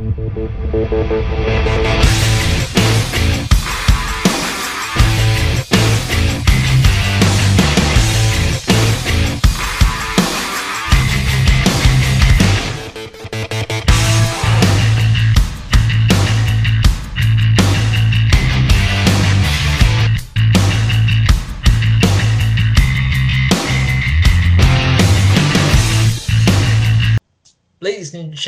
[0.00, 1.87] Ladies and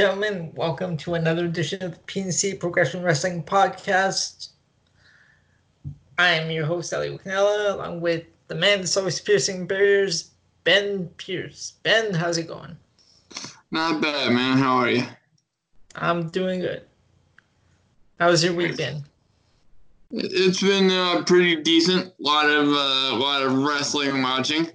[0.00, 4.48] gentlemen, welcome to another edition of the PNC Progression Wrestling Podcast.
[6.18, 10.30] I am your host, Ali Wicknella, along with the man that's always piercing barriers,
[10.64, 11.74] Ben Pierce.
[11.82, 12.78] Ben, how's it going?
[13.72, 14.56] Not bad, man.
[14.56, 15.02] How are you?
[15.96, 16.82] I'm doing good.
[18.18, 19.04] How's your week been?
[20.12, 22.06] It's been uh, pretty decent.
[22.06, 24.66] A lot of uh, lot of wrestling watching.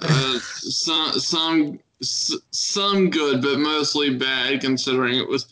[0.00, 5.46] Uh, some some some good, but mostly bad, considering it was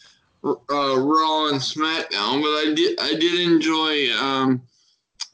[0.44, 2.42] uh, Raw and SmackDown.
[2.42, 4.62] But I did I did enjoy um,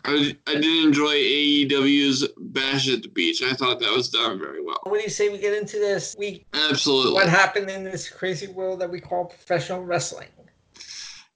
[0.05, 3.43] I, I did enjoy AEW's Bash at the Beach.
[3.43, 4.81] I thought that was done very well.
[4.85, 6.47] What do you say we get into this week?
[6.53, 7.15] Absolutely.
[7.15, 10.29] What happened in this crazy world that we call professional wrestling?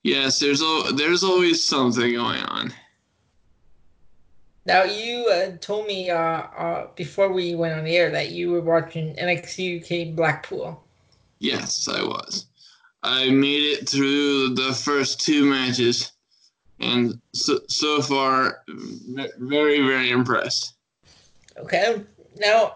[0.02, 0.62] Yes, there's
[0.94, 2.72] there's always something going on.
[4.68, 8.50] Now you uh, told me uh, uh, before we went on the air that you
[8.50, 9.80] were watching NXT
[10.10, 10.84] UK Blackpool.
[11.38, 12.44] Yes, I was.
[13.02, 16.12] I made it through the first two matches,
[16.80, 18.62] and so, so far,
[19.38, 20.74] very very impressed.
[21.56, 22.04] Okay,
[22.36, 22.74] now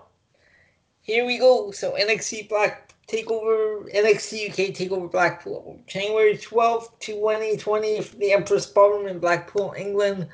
[1.03, 1.73] here we go.
[1.73, 8.65] So NXT Black Takeover NXT UK Takeover Blackpool, January twelfth to 2020 for the Empress
[8.65, 10.29] Ballroom in Blackpool, England.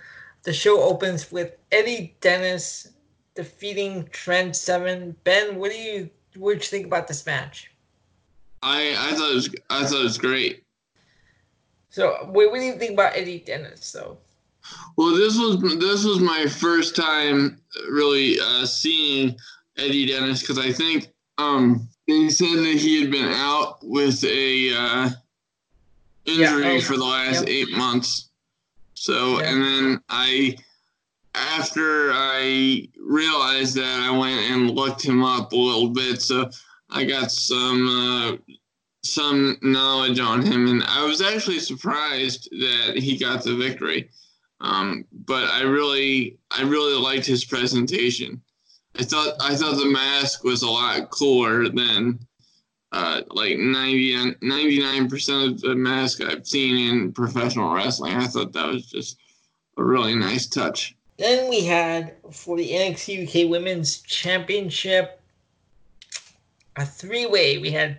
[0.45, 2.89] The show opens with Eddie Dennis
[3.35, 5.15] defeating Trent Seven.
[5.25, 7.71] Ben, what do you what do you think about this match?
[8.63, 10.65] I I thought it was I thought it was great.
[11.91, 14.19] So, what, what do you think about Eddie Dennis, though?
[14.97, 19.37] Well, this was this was my first time really uh, seeing
[19.77, 24.75] Eddie Dennis because I think um, they said that he had been out with a
[24.75, 25.11] uh,
[26.25, 27.55] injury yeah, oh, for the last yeah.
[27.55, 28.28] eight months.
[29.01, 29.51] So, yeah.
[29.51, 30.57] and then I,
[31.35, 36.21] after I realized that, I went and looked him up a little bit.
[36.21, 36.51] So
[36.91, 38.55] I got some uh,
[39.05, 44.11] some knowledge on him, and I was actually surprised that he got the victory.
[44.61, 48.43] Um, but I really, I really liked his presentation.
[48.99, 52.19] I thought I thought the mask was a lot cooler than
[52.93, 58.15] uh, like 99 percent of the mask I've seen in professional wrestling.
[58.15, 59.19] I thought that was just
[59.77, 60.97] a really nice touch.
[61.19, 65.21] Then we had for the NXT UK Women's Championship
[66.77, 67.59] a three-way.
[67.59, 67.99] We had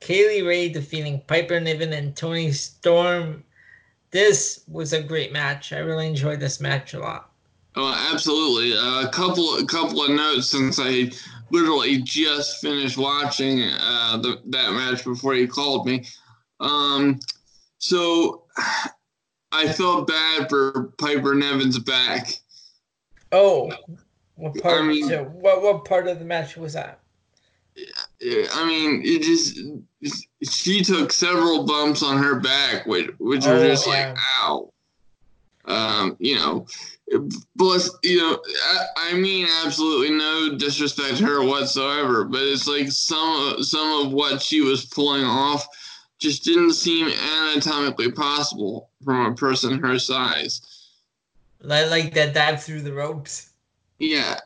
[0.00, 3.42] Kay Lee Ray defeating Piper Niven and Toni Storm.
[4.10, 5.72] This was a great match.
[5.72, 7.30] I really enjoyed this match a lot.
[7.76, 8.76] Oh, absolutely.
[8.76, 11.10] Uh, a couple, a couple of notes since I
[11.54, 16.04] literally just finished watching uh, the, that match before you called me.
[16.60, 17.20] Um,
[17.78, 18.44] so
[19.52, 22.38] I felt bad for Piper Niven's back.
[23.30, 23.72] Oh,
[24.34, 24.82] what part?
[24.82, 27.00] I mean, so what what part of the match was that?
[27.76, 29.58] I mean, it just
[30.48, 34.10] she took several bumps on her back, which which oh, are just yeah.
[34.10, 34.72] like ow.
[35.66, 36.66] Um, you know,
[37.56, 42.24] but you know, I, I, mean, absolutely no disrespect to her whatsoever.
[42.24, 45.66] But it's like some some of what she was pulling off
[46.18, 50.62] just didn't seem anatomically possible from a person her size.
[51.60, 53.50] Like like that dive through the ropes.
[53.98, 54.38] Yeah,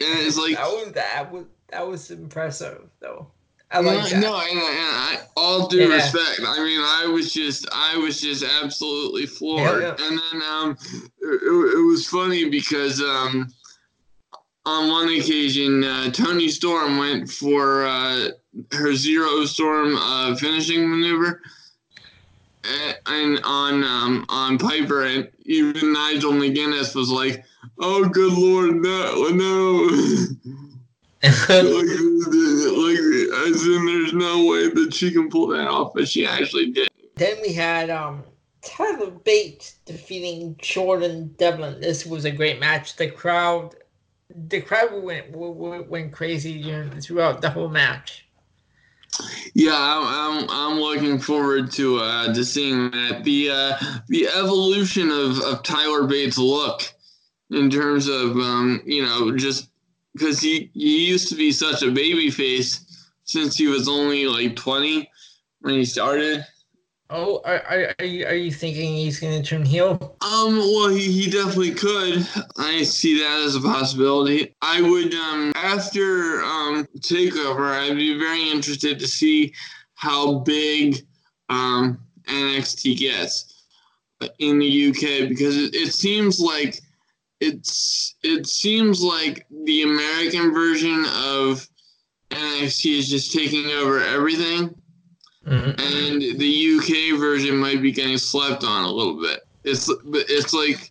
[0.00, 3.28] and it's like that was that was that was impressive though.
[3.74, 4.20] I like that.
[4.20, 5.96] No, and, and I, all due yeah.
[5.96, 6.40] respect.
[6.46, 9.82] I mean, I was just, I was just absolutely floored.
[9.82, 10.06] Yeah, yeah.
[10.06, 10.76] And then um,
[11.20, 13.52] it, it, was funny because um,
[14.64, 18.28] on one occasion, uh, Toni Storm went for uh,
[18.72, 21.42] her zero storm uh, finishing maneuver,
[22.62, 27.44] and, and on um, on Piper, and even Nigel McGuinness was like,
[27.80, 30.60] "Oh, good lord, no, no."
[31.24, 32.98] like, like,
[33.48, 36.88] as in, there's no way that she can pull that off, but she actually did.
[37.16, 38.24] Then we had um,
[38.62, 41.80] Tyler Bates defeating Jordan Devlin.
[41.80, 42.96] This was a great match.
[42.96, 43.74] The crowd,
[44.48, 46.62] the crowd went went, went crazy
[47.00, 48.26] throughout the whole match.
[49.54, 53.76] Yeah, I'm, I'm, I'm looking forward to uh, to seeing that the uh,
[54.08, 56.82] the evolution of, of Tyler Bates' look
[57.50, 59.68] in terms of um, you know just
[60.14, 64.56] because he, he used to be such a baby face since he was only like
[64.56, 65.08] 20
[65.60, 66.44] when he started.
[67.10, 70.16] Oh, are, are, are, you, are you thinking he's going to turn heel?
[70.22, 72.26] Um, well, he, he definitely could.
[72.56, 74.54] I see that as a possibility.
[74.62, 79.52] I would, um, after um, TakeOver, I'd be very interested to see
[79.94, 81.06] how big
[81.50, 83.64] um, NXT gets
[84.38, 86.80] in the UK because it, it seems like
[87.44, 91.68] it's it seems like the American version of
[92.30, 94.74] NXT is just taking over everything
[95.46, 95.80] Mm-hmm.
[95.80, 99.40] And the UK version might be getting slept on a little bit.
[99.62, 100.90] It's it's like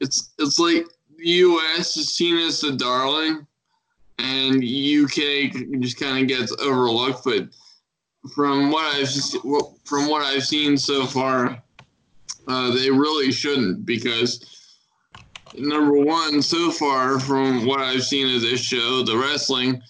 [0.00, 0.86] it's it's like
[1.16, 3.46] the US is seen as the darling,
[4.18, 7.24] and UK just kind of gets overlooked.
[7.24, 7.48] But
[8.34, 9.08] from what I've
[9.84, 11.62] from what I've seen so far,
[12.46, 14.53] uh, they really shouldn't because
[15.58, 19.80] number one, so far from what I've seen of this show, the wrestling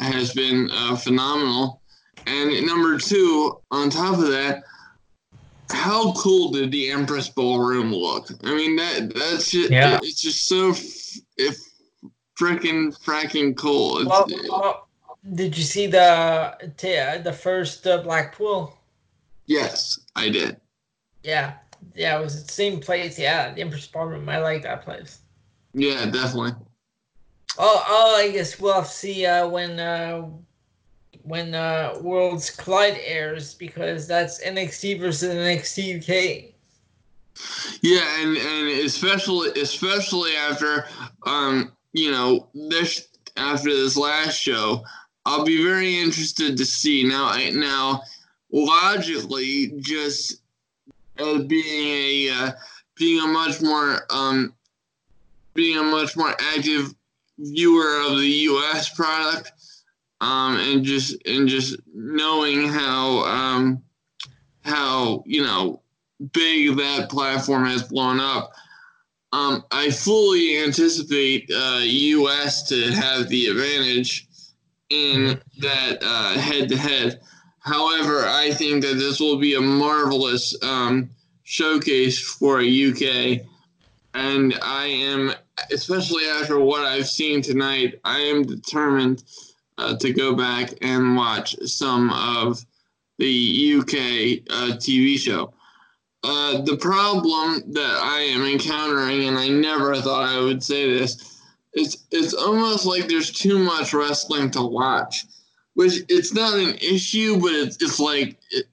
[0.00, 1.80] has been uh, phenomenal.
[2.26, 4.64] And number two, on top of that,
[5.70, 8.28] how cool did the Empress Ballroom look?
[8.44, 9.98] I mean, that that's just yeah.
[10.02, 10.70] it's just so
[11.36, 11.58] if
[12.38, 13.98] freaking fracking cool.
[13.98, 14.88] It's, well, well,
[15.34, 16.56] did you see the
[17.24, 18.76] the first uh, Blackpool?
[19.46, 20.60] Yes, I did.
[21.22, 21.54] Yeah,
[21.94, 23.18] yeah, it was the same place.
[23.18, 24.28] Yeah, the Empress Ballroom.
[24.28, 25.20] I like that place.
[25.74, 26.52] Yeah, definitely.
[27.58, 30.28] Oh, oh, I guess we'll have to see uh, when uh,
[31.22, 36.52] when uh, Worlds Collide airs because that's NXT versus NXT UK.
[37.82, 40.86] Yeah, and and especially especially after
[41.26, 44.84] um you know this after this last show,
[45.24, 48.02] I'll be very interested to see now I, now
[48.50, 50.41] logically just
[51.18, 52.52] uh, being a uh,
[52.96, 54.54] being a much more um
[55.54, 56.94] being a much more active
[57.38, 59.52] viewer of the US product
[60.22, 63.82] um, and just and just knowing how um,
[64.64, 65.82] how you know
[66.32, 68.52] big that platform has blown up.
[69.32, 72.68] Um, I fully anticipate uh, U.S.
[72.68, 74.28] to have the advantage
[74.90, 76.02] in that
[76.38, 77.20] head to head.
[77.62, 81.10] However, I think that this will be a marvelous um,
[81.44, 83.46] showcase for a UK,
[84.14, 85.32] and I am,
[85.70, 89.22] especially after what I've seen tonight, I am determined
[89.78, 92.64] uh, to go back and watch some of
[93.18, 93.94] the UK
[94.50, 95.54] uh, TV show.
[96.24, 101.38] Uh, the problem that I am encountering, and I never thought I would say this,
[101.74, 105.24] is it's almost like there's too much wrestling to watch,
[105.74, 108.66] which it's not an issue, but it's it's like it,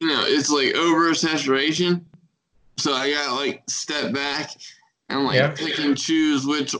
[0.00, 2.02] you know it's like oversaturation.
[2.78, 4.50] So I gotta like step back
[5.08, 5.52] and like yeah.
[5.52, 6.74] pick and choose which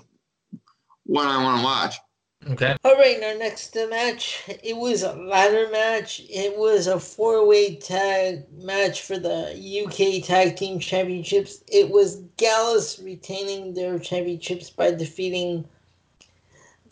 [1.05, 1.97] one I want to watch.
[2.49, 2.77] Okay.
[2.85, 4.45] All right, our next match.
[4.63, 6.23] It was a ladder match.
[6.29, 9.51] It was a four-way tag match for the
[9.85, 11.65] UK Tag Team Championships.
[11.67, 15.67] It was Gallus retaining their championships by defeating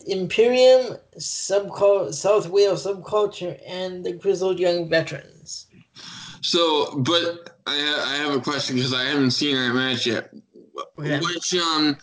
[0.06, 5.66] Imperium, Subcul- South Wales Subculture, and the Grizzled Young Veterans.
[6.40, 10.30] So, but I, I have a question because I haven't seen that match yet.
[10.98, 11.18] Okay.
[11.20, 11.96] Which um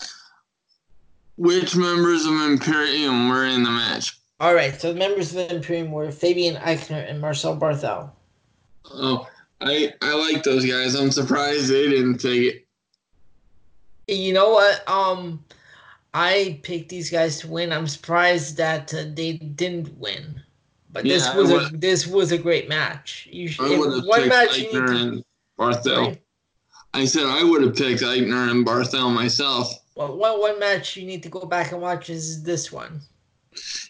[1.38, 4.20] which members of Imperium were in the match?
[4.40, 8.12] All right, so the members of Imperium were Fabian Aichner and Marcel Barthel.
[8.86, 9.28] Oh,
[9.62, 10.96] I I like those guys.
[10.96, 12.68] I'm surprised they didn't take it.
[14.08, 14.88] You know what?
[14.90, 15.44] Um,
[16.14, 17.72] I picked these guys to win.
[17.72, 20.42] I'm surprised that uh, they didn't win.
[20.92, 23.30] But yeah, this was a this was a great match.
[23.32, 25.24] You should, I would have one match Aichner and
[25.58, 26.20] Barthel.
[26.94, 29.74] I said I would have picked Aichner and Barthel myself.
[29.96, 33.02] Well, one one match you need to go back and watch is this one.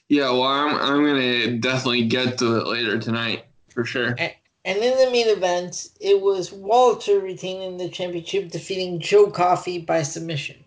[0.10, 4.14] Yeah, well, I'm I'm gonna definitely get to it later tonight for sure.
[4.20, 4.34] And,
[4.66, 10.04] and in the main event, it was Walter retaining the championship, defeating Joe Coffey by
[10.04, 10.64] submission.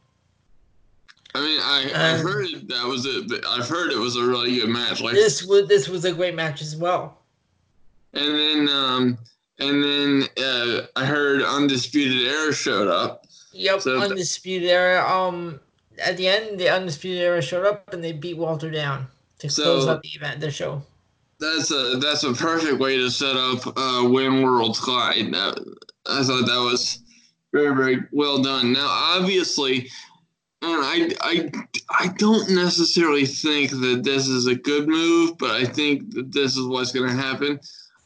[1.34, 3.44] I mean, I, I heard that was it.
[3.48, 5.00] I've heard it was a really good match.
[5.00, 7.18] Like this was this was a great match as well.
[8.12, 9.18] And then, um,
[9.58, 13.26] and then uh, I heard Undisputed Era showed up.
[13.52, 15.04] Yep, so Undisputed Era.
[15.04, 15.58] Um,
[15.98, 19.64] at the end, the Undisputed Era showed up and they beat Walter down to so
[19.64, 20.82] close up the event, the show.
[21.40, 25.32] That's a that's a perfect way to set up uh, When Worlds Collide.
[25.32, 25.58] That,
[26.06, 27.00] I thought that was
[27.52, 28.72] very very well done.
[28.72, 29.90] Now, obviously,
[30.64, 31.50] and I I
[31.90, 36.56] I don't necessarily think that this is a good move, but I think that this
[36.56, 37.60] is what's going to happen.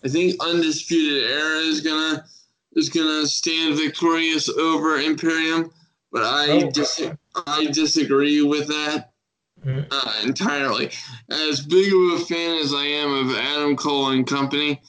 [0.04, 2.24] I think Undisputed Era is gonna
[2.72, 5.70] is going to stand victorious over Imperium,
[6.12, 7.10] but I oh, dis-
[7.46, 9.10] I disagree with that
[9.64, 9.80] mm-hmm.
[9.90, 10.90] uh, entirely.
[11.30, 14.80] As big of a fan as I am of Adam Cole and company,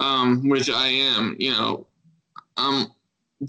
[0.00, 1.86] um, which I am, you know,
[2.56, 2.86] I'm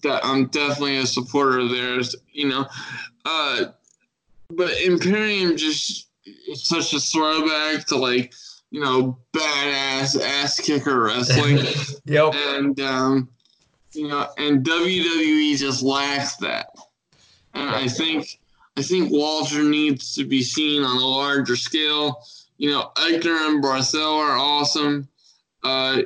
[0.03, 2.15] that I'm definitely a supporter of theirs.
[2.31, 2.67] You know,
[3.29, 3.65] uh,
[4.50, 6.07] but Imperium just
[6.48, 8.33] is such a throwback to like
[8.71, 11.59] you know badass ass kicker wrestling.
[12.05, 12.33] yep.
[12.33, 13.29] And um,
[13.93, 16.69] you know, and WWE just lacks that.
[17.53, 18.39] And I think
[18.77, 22.24] I think Walter needs to be seen on a larger scale.
[22.57, 25.07] You know, Aichner and Barthel are awesome.
[25.63, 26.01] Uh,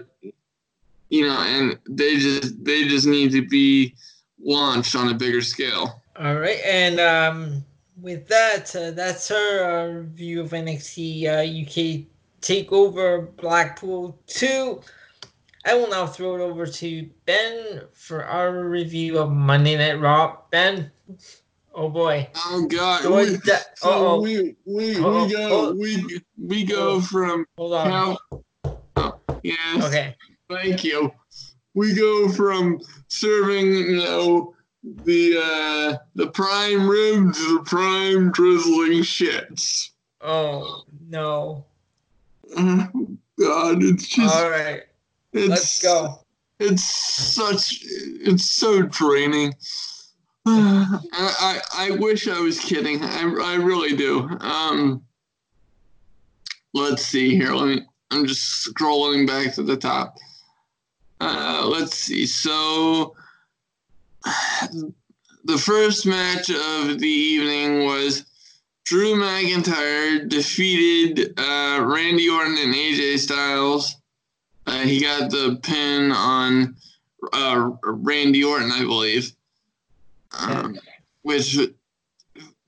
[1.10, 3.96] you know, and they just they just need to be
[4.44, 6.03] launched on a bigger scale.
[6.16, 7.66] All right, and um,
[8.00, 12.06] with that, uh, that's our uh, review of NXT uh, UK
[12.42, 14.82] Takeover Blackpool Two.
[15.66, 20.38] I will now throw it over to Ben for our review of Monday Night Raw.
[20.52, 20.92] Ben,
[21.74, 22.30] oh boy.
[22.36, 23.02] Oh God.
[23.02, 25.26] So we, da- so we we, Uh-oh.
[25.26, 25.74] we go Oh.
[25.74, 27.90] we we go from Hold on.
[27.90, 28.18] how
[28.98, 30.16] oh, yes Okay.
[30.48, 31.12] thank you.
[31.74, 34.54] We go from serving you know
[34.84, 39.90] the uh the prime rib to the prime drizzling shits.
[40.22, 41.66] Oh no.
[42.56, 42.88] Oh,
[43.40, 44.84] God, it's just All right.
[45.32, 46.20] it's Let's go.
[46.60, 49.54] it's such it's so draining
[50.46, 55.02] I, I i wish i was kidding i i really do um
[56.74, 60.16] let's see here let me i'm just scrolling back to the top
[61.22, 63.16] uh let's see so
[64.24, 68.26] the first match of the evening was
[68.86, 73.96] Drew McIntyre defeated uh, Randy Orton and AJ Styles.
[74.66, 76.76] Uh, he got the pin on
[77.34, 79.32] uh, Randy Orton, I believe.
[80.40, 80.78] Um,
[81.22, 81.58] which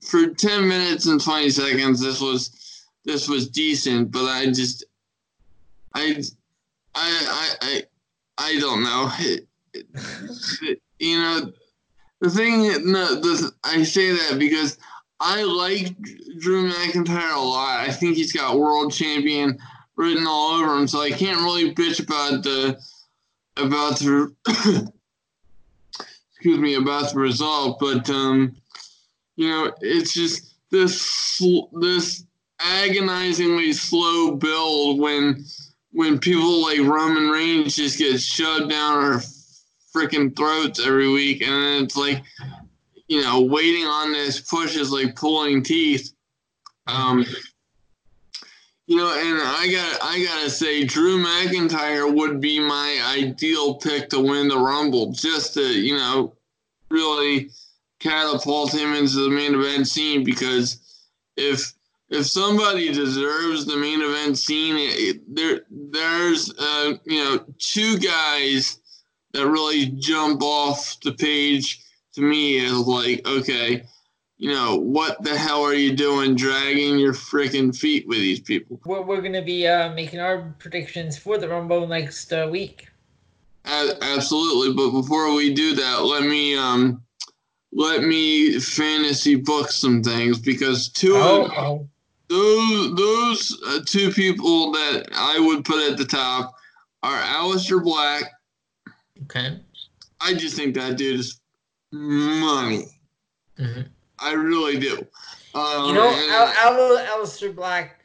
[0.02, 4.84] for ten minutes and twenty seconds, this was this was decent, but I just
[5.94, 6.22] I
[6.94, 7.82] I I I,
[8.38, 9.10] I don't know.
[9.18, 9.46] It,
[10.62, 11.52] it- you know,
[12.20, 12.90] the thing.
[12.90, 13.20] No,
[13.64, 14.78] I say that because
[15.20, 15.96] I like
[16.38, 17.80] Drew McIntyre a lot.
[17.80, 19.58] I think he's got world champion
[19.96, 22.78] written all over him, so I can't really bitch about the
[23.56, 24.34] about the
[26.32, 27.78] excuse me about the result.
[27.80, 28.56] But um,
[29.36, 31.40] you know, it's just this
[31.80, 32.24] this
[32.60, 35.44] agonizingly slow build when
[35.92, 39.22] when people like Roman Reigns just get shoved down our
[39.96, 42.22] freaking throats every week, and it's like
[43.08, 46.12] you know, waiting on this push is like pulling teeth.
[46.86, 47.24] Um,
[48.86, 54.08] you know, and I got I gotta say, Drew McIntyre would be my ideal pick
[54.10, 56.34] to win the Rumble, just to you know,
[56.90, 57.50] really
[58.00, 60.24] catapult him into the main event scene.
[60.24, 60.80] Because
[61.36, 61.72] if
[62.10, 68.80] if somebody deserves the main event scene, it, there there's uh, you know two guys
[69.36, 71.80] that really jump off the page
[72.14, 73.82] to me is like, okay,
[74.38, 78.80] you know, what the hell are you doing dragging your freaking feet with these people?
[78.84, 82.88] We're, we're going to be uh, making our predictions for the Rumble next uh, week.
[83.64, 84.74] A- absolutely.
[84.74, 87.02] But before we do that, let me um
[87.72, 91.88] let me fantasy book some things because two Oh, of oh.
[92.28, 96.54] those those uh, two people that I would put at the top
[97.02, 98.24] are Aleister Black.
[99.24, 99.58] Okay.
[100.20, 101.40] I just think that dude is
[101.92, 102.86] money.
[103.58, 103.82] hmm
[104.18, 105.06] I really do.
[105.54, 108.00] Um, You know, and- Al- Al- Aleister Black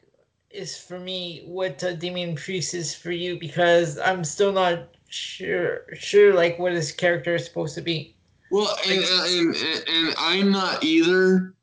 [0.50, 5.82] is for me what uh, Damian Priest is for you because I'm still not sure
[5.94, 8.14] sure like what his character is supposed to be.
[8.50, 11.54] Well, and, and, and, and I'm not either,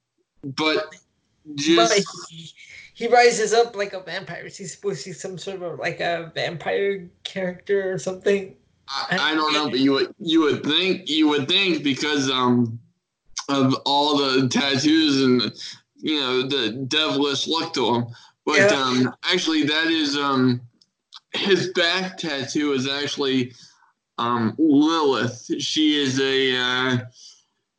[0.44, 0.96] but But
[1.56, 2.50] just he,
[2.96, 4.46] he rises up like a vampire.
[4.46, 8.56] Is he supposed to be some sort of like a vampire character or something?
[8.90, 12.80] I, I don't know, but you would you would think you would think because um
[13.48, 15.54] of all the tattoos and
[15.98, 18.06] you know the devilish look to him,
[18.46, 18.78] but Yeah.
[18.78, 20.62] um actually that is um
[21.34, 23.54] his back tattoo is actually
[24.18, 25.50] um Lilith.
[25.60, 26.98] She is a uh,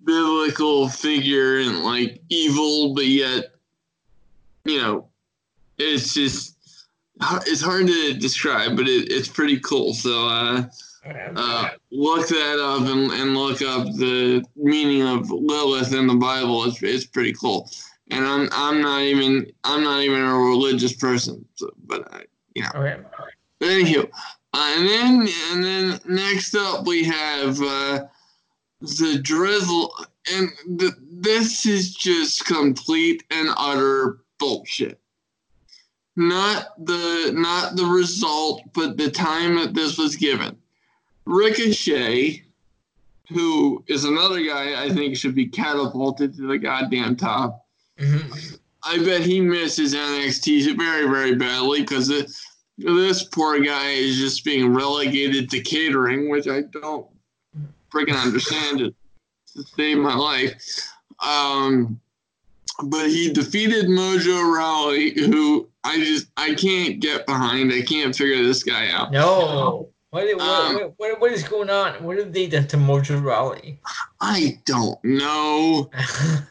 [0.04, 3.46] biblical figure and like evil, but yet
[4.64, 5.08] you know
[5.78, 6.56] it's just
[7.46, 9.92] it's hard to describe, but it, it's pretty cool.
[9.92, 10.64] So uh,
[11.36, 16.64] uh, look that up and, and look up the meaning of Lilith in the Bible.
[16.64, 17.70] It's, it's pretty cool.
[18.10, 22.22] And I'm I'm not even I'm not even a religious person, so, but I,
[22.54, 22.70] you know.
[22.74, 22.96] okay.
[23.60, 24.10] Anywho,
[24.52, 28.06] uh, and then and then next up we have uh,
[28.80, 29.94] the drizzle,
[30.32, 34.98] and the, this is just complete and utter bullshit.
[36.16, 40.56] Not the not the result, but the time that this was given.
[41.30, 42.44] Ricochet
[43.32, 47.64] who is another guy I think should be catapulted to the goddamn top.
[47.98, 48.58] Mhm.
[48.82, 52.08] I bet he misses NXT very, very badly because
[52.78, 57.06] this poor guy is just being relegated to catering, which I don't
[57.92, 58.94] freaking understand it
[59.54, 60.54] to save my life.
[61.20, 62.00] Um,
[62.82, 67.72] but he defeated Mojo Rawley, who I just I can't get behind.
[67.72, 69.12] I can't figure this guy out.
[69.12, 69.90] No.
[70.10, 72.02] What, what, Um, what, what, what is going on?
[72.02, 73.78] What have they done to Mojo Rawley?
[74.20, 75.90] I don't know.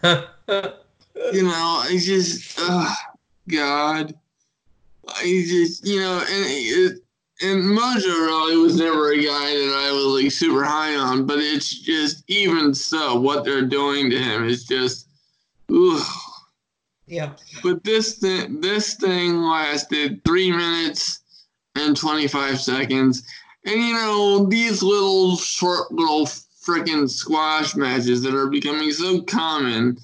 [1.34, 1.52] You know,
[1.84, 2.94] I just, uh,
[3.50, 4.16] God,
[5.10, 7.04] I just, you know, and it,
[7.42, 11.40] and Mojo Rawley was never a guy that I was like super high on, but
[11.40, 15.08] it's just even so, what they're doing to him is just,
[15.70, 16.02] ooh.
[17.06, 17.34] yeah.
[17.64, 21.20] But this thing, this thing lasted three minutes
[21.76, 23.24] and twenty five seconds,
[23.66, 29.98] and you know these little short little freaking squash matches that are becoming so common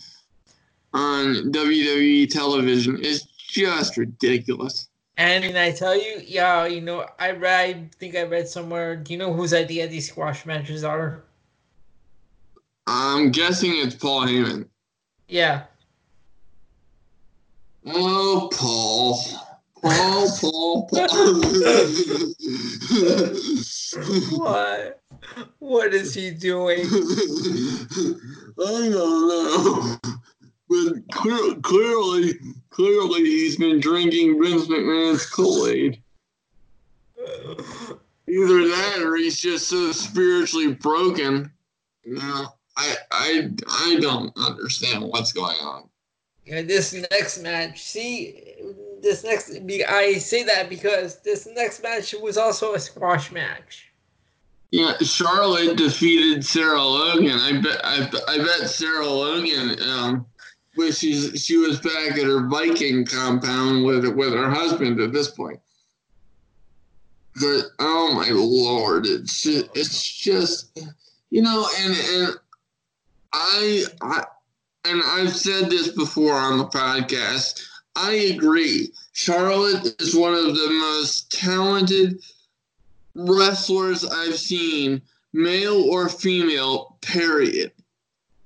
[0.94, 4.88] on WWE television is just ridiculous.
[5.18, 8.98] And I tell you, yeah, you know, I read, I think I read somewhere.
[8.98, 11.24] Do you know whose idea these squash matches are?
[12.88, 14.68] I'm guessing it's Paul Heyman.
[15.28, 15.64] Yeah.
[17.86, 19.20] Oh, Paul.
[19.86, 21.08] Paul, Paul, Paul.
[24.32, 25.02] What?
[25.60, 26.80] What is he doing?
[28.58, 29.98] I don't know.
[30.68, 32.34] But clear, clearly,
[32.72, 36.02] clearly he's been drinking Vince McMahon's Kool-Aid.
[38.28, 41.52] Either that or he's just so spiritually broken.
[42.06, 45.90] No, I, I, I don't understand what's going on.
[46.46, 48.55] Yeah, this next match, see,
[49.06, 49.52] this next,
[49.88, 53.86] I say that because this next match was also a squash match.
[54.72, 57.38] Yeah, Charlotte defeated Sarah Logan.
[57.40, 60.26] I bet, I, I bet Sarah Logan, um,
[60.76, 65.60] wishes she was back at her Viking compound with with her husband at this point.
[67.40, 70.78] But oh my lord, it's just, it's just
[71.30, 72.34] you know, and and
[73.34, 74.24] I I
[74.86, 77.64] and I've said this before on the podcast.
[77.96, 78.92] I agree.
[79.14, 82.22] Charlotte is one of the most talented
[83.16, 85.02] wrestlers I've seen,
[85.34, 86.98] male or female.
[87.02, 87.72] Period.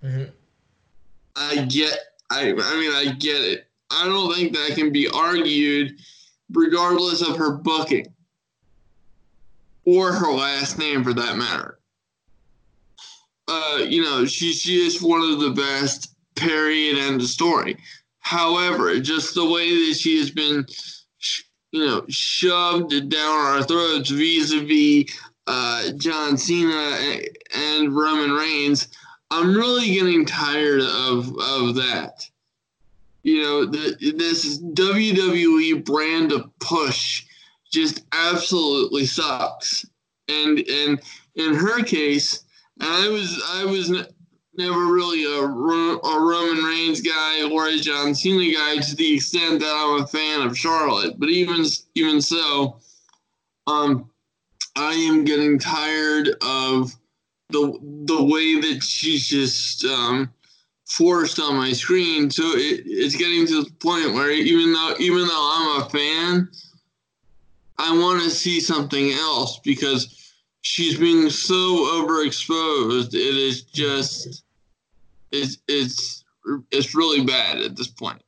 [0.03, 0.31] Mhm.
[1.35, 1.97] I get.
[2.29, 2.51] I.
[2.51, 3.67] I mean, I get it.
[3.89, 5.97] I don't think that can be argued,
[6.51, 8.13] regardless of her booking
[9.85, 11.79] or her last name, for that matter.
[13.47, 16.13] Uh, you know, she she is one of the best.
[16.35, 16.97] Period.
[16.97, 17.77] End of story.
[18.29, 20.63] However, just the way that she has been,
[21.71, 25.11] you know, shoved down our throats vis-a-vis
[25.47, 27.23] uh, John Cena
[27.55, 28.89] and, Roman Reigns,
[29.31, 32.29] I'm really getting tired of of that.
[33.23, 37.25] You know, the, this WWE brand of push
[37.71, 39.87] just absolutely sucks.
[40.27, 41.01] And and
[41.33, 42.43] in her case,
[42.79, 43.89] I was I was
[44.59, 49.61] never really a, a Roman Reigns guy or a John Cena guy to the extent
[49.61, 51.17] that I'm a fan of Charlotte.
[51.17, 52.77] But even even so,
[53.65, 54.09] um,
[54.75, 56.93] I am getting tired of
[57.49, 60.31] the the way that she's just um,
[60.85, 62.29] forced on my screen.
[62.29, 66.49] So it, it's getting to the point where even though even though I'm a fan,
[67.77, 73.13] I want to see something else because she's being so overexposed.
[73.13, 74.43] It is just
[75.31, 76.23] it's it's
[76.71, 78.21] it's really bad at this point.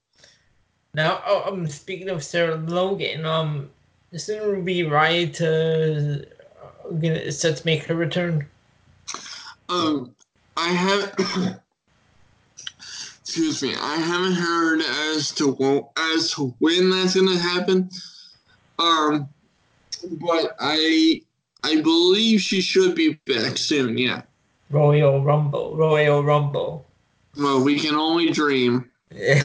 [0.94, 3.70] Now, oh, um, speaking of Sarah Logan, um,
[4.12, 6.26] isn't Ruby Riott uh,
[7.00, 8.46] gonna set to make her return?
[9.70, 10.14] Um,
[10.58, 11.60] I have.
[13.22, 13.74] excuse me.
[13.80, 17.90] I haven't heard as to wo- as to when that's gonna happen.
[18.78, 19.30] Um,
[20.04, 21.22] but I
[21.64, 23.98] I believe she should be back soon.
[23.98, 24.24] Yeah.
[24.70, 26.86] Royal Rumble, Royal Rumble.
[27.38, 28.90] Well, we can only dream.
[29.14, 29.44] Yeah.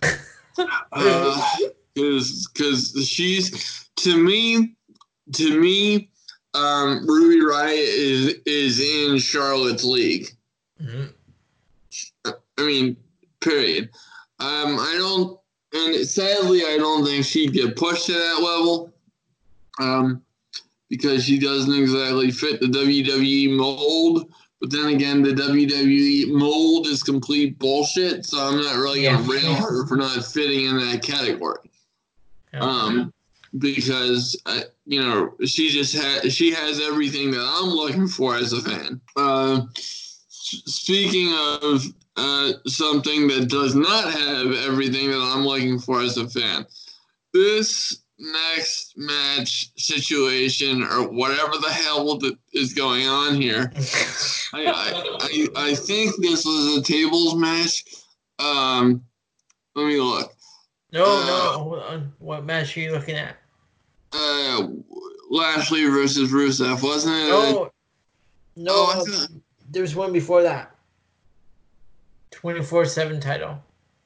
[1.94, 4.74] because because she's to me
[5.32, 6.10] to me
[6.54, 10.28] um ruby riott is is in charlotte's league
[10.82, 11.12] Mhm.
[12.26, 12.96] i mean
[13.40, 13.90] period
[14.40, 15.38] um i don't
[15.72, 18.92] and sadly i don't think she'd get pushed to that level
[19.80, 20.22] um
[20.88, 27.02] because she doesn't exactly fit the wwe mold but then again the wwe mold is
[27.02, 31.58] complete bullshit so i'm not really gonna rail her for not fitting in that category.
[32.60, 33.12] Um,
[33.58, 38.52] because uh, you know she just has she has everything that I'm looking for as
[38.52, 39.00] a fan.
[39.16, 41.82] Uh, speaking of
[42.16, 46.66] uh, something that does not have everything that I'm looking for as a fan,
[47.32, 52.18] this next match situation or whatever the hell
[52.52, 53.72] is going on here,
[54.54, 57.84] I, I, I, think this was a tables match.
[58.38, 59.02] Um,
[59.74, 60.32] let me look.
[60.92, 62.12] No, uh, no, hold on.
[62.18, 63.36] What match are you looking at?
[64.12, 64.68] Uh,
[65.30, 67.28] Lashley versus Rusev, wasn't it?
[67.28, 67.70] No,
[68.56, 68.72] no.
[68.74, 69.26] Oh,
[69.70, 70.74] there's one before that.
[72.30, 73.58] 24 7 title.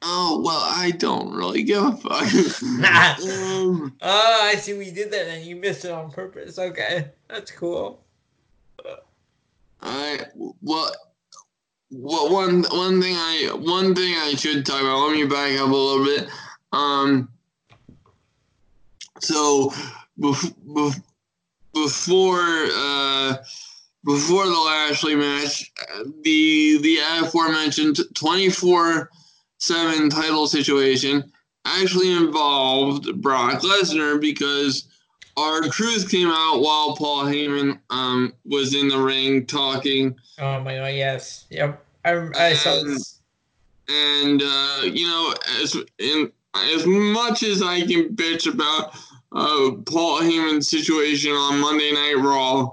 [0.03, 2.63] Oh, well, I don't really give a fuck.
[2.63, 6.59] um, oh, I see we did that and you missed it on purpose.
[6.59, 8.03] Okay, that's cool.
[9.83, 10.21] I,
[10.61, 10.93] well,
[11.91, 15.09] well, one one thing I one thing I should talk about.
[15.09, 16.29] Let me back up a little bit.
[16.73, 17.29] Um,
[19.21, 19.73] so
[20.19, 20.93] before
[21.75, 23.37] before uh,
[24.05, 25.73] before the Lashley match,
[26.23, 29.11] the the aforementioned twenty four
[29.61, 31.31] seven title situation
[31.65, 34.89] actually involved Brock Lesnar because
[35.37, 40.17] R-Truth came out while Paul Heyman um, was in the ring talking.
[40.39, 40.87] Oh my god!
[40.87, 41.85] Yes, yep.
[42.05, 43.21] I, I saw this.
[43.89, 48.95] And uh, you know, as in as much as I can bitch about
[49.33, 52.71] uh, Paul Heyman's situation on Monday Night Raw,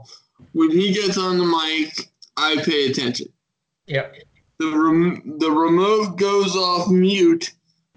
[0.53, 3.27] when he gets on the mic, I pay attention.
[3.87, 4.15] Yep.
[4.59, 7.51] The rem- the remote goes off mute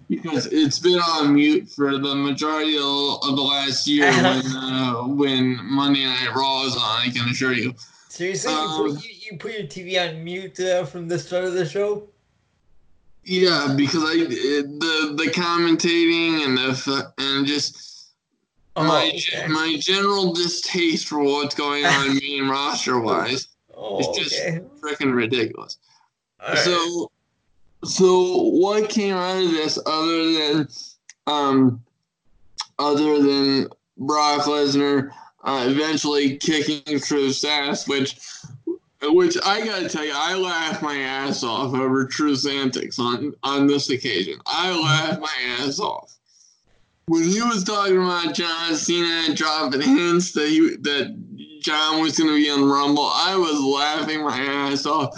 [0.09, 5.59] because it's been on mute for the majority of the last year when uh, when
[5.63, 6.81] Monday Night Raw is on.
[6.81, 7.73] I can assure you.
[8.09, 11.45] Seriously, um, you, put, you, you, put your TV on mute uh, from the start
[11.45, 12.09] of the show?
[13.23, 18.11] Yeah, because I the the commentating and the and just
[18.75, 19.47] oh, my okay.
[19.47, 24.59] my general distaste for what's going on main roster wise oh, is just okay.
[24.81, 25.77] freaking ridiculous.
[26.47, 26.57] Right.
[26.57, 27.11] So
[27.83, 30.67] so what came out of this other than
[31.27, 31.83] um
[32.79, 35.11] other than Brock Lesnar
[35.43, 38.19] uh, eventually kicking Truth's ass, which
[39.03, 43.67] which I gotta tell you, I laughed my ass off over Truth's antics on on
[43.67, 44.39] this occasion.
[44.45, 46.15] I laughed my ass off
[47.07, 52.29] when he was talking about John Cena dropping hints that he that John was going
[52.29, 53.09] to be on Rumble.
[53.13, 55.15] I was laughing my ass off.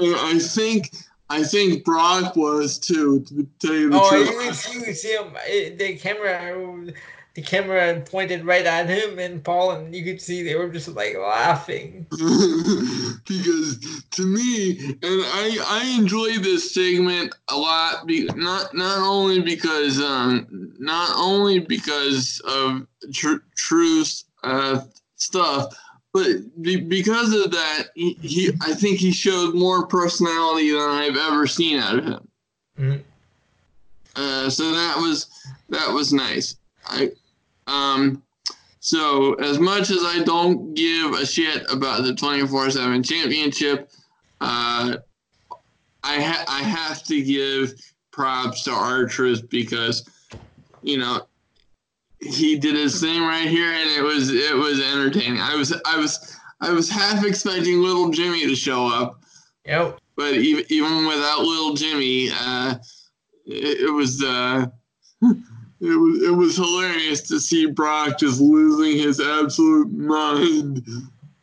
[0.00, 0.94] I think
[1.30, 3.20] I think Brock was too.
[3.20, 4.28] To tell you the oh, truth.
[4.30, 5.32] Oh, you, you see him.
[5.78, 6.92] The camera
[7.34, 10.88] the camera pointed right at him and Paul, and you could see they were just
[10.88, 12.06] like laughing.
[12.10, 18.06] because to me, and I I enjoy this segment a lot.
[18.06, 24.82] Be, not not only because um not only because of tr- truth uh,
[25.16, 25.74] stuff,
[26.12, 26.26] but
[26.60, 31.46] be, because of that, he, he I think he showed more personality than I've ever
[31.46, 32.28] seen out of him.
[32.78, 33.02] Mm-hmm.
[34.14, 35.28] Uh, so that was
[35.70, 36.56] that was nice.
[36.86, 37.12] I
[37.66, 38.22] um,
[38.80, 43.90] so as much as I don't give a shit about the 24/7 championship,
[44.40, 44.96] uh,
[46.04, 47.74] I ha- I have to give
[48.10, 50.08] props to R-Truth because
[50.82, 51.26] you know
[52.22, 55.40] he did his thing right here and it was it was entertaining.
[55.40, 59.22] I was I was I was half expecting little Jimmy to show up.
[59.66, 59.98] Yep.
[60.16, 62.76] But even even without little Jimmy, uh,
[63.46, 64.66] it, it was uh,
[65.22, 65.34] it
[65.80, 70.86] was it was hilarious to see Brock just losing his absolute mind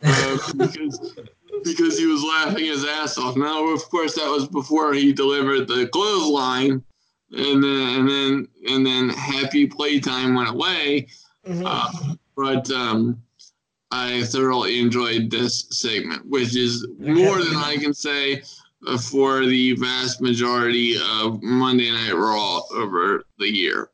[0.03, 1.15] uh, because
[1.63, 3.35] because he was laughing his ass off.
[3.35, 6.83] Now, of course, that was before he delivered the clothesline,
[7.31, 11.07] and then and then and then happy playtime went away.
[11.47, 11.65] Mm-hmm.
[11.65, 13.21] Uh, but um,
[13.91, 18.43] I thoroughly enjoyed this segment, which is more than I can say
[19.01, 23.89] for the vast majority of Monday Night Raw over the year.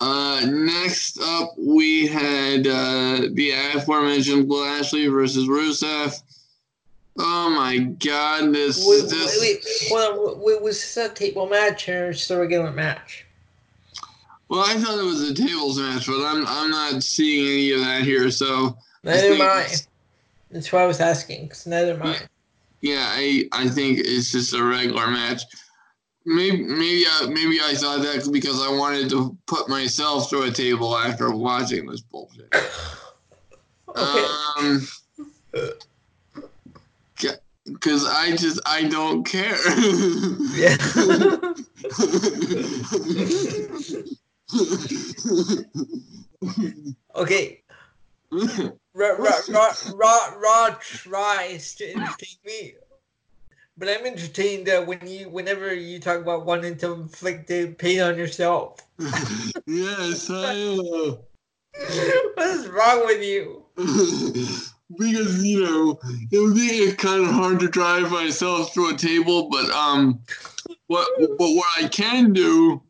[0.00, 6.22] Uh, next up, we had uh, the aforementioned Lashley versus Rusev.
[7.18, 8.52] Oh my God!
[8.52, 9.88] This wait, this.
[9.88, 10.62] Hold on.
[10.62, 13.26] Was this a table match or just a regular match?
[14.48, 17.80] Well, I thought it was a tables match, but I'm I'm not seeing any of
[17.80, 18.30] that here.
[18.30, 19.68] So neither am I.
[20.50, 21.48] That's why I was asking.
[21.48, 22.18] Cause neither am I.
[22.80, 25.42] Yeah, I I think it's just a regular match
[26.28, 30.50] maybe maybe I, maybe I thought that because I wanted to put myself through a
[30.50, 32.54] table after watching this bullshit.
[33.88, 34.26] okay.
[34.58, 34.86] Um,
[37.72, 39.56] because I just I don't care.
[40.54, 40.76] yeah.
[47.14, 47.62] okay.
[48.94, 52.74] Raw, raw, raw, raw tries to entertain me
[53.78, 58.18] but I'm entertained uh, when you, whenever you talk about wanting to inflict pain on
[58.18, 58.80] yourself.
[59.66, 60.60] yes, I.
[60.76, 61.16] Uh...
[62.34, 63.62] what is wrong with you?
[64.96, 65.98] Because you know
[66.30, 70.20] it would be kind of hard to drive myself through a table, but um,
[70.86, 72.80] what but what I can do,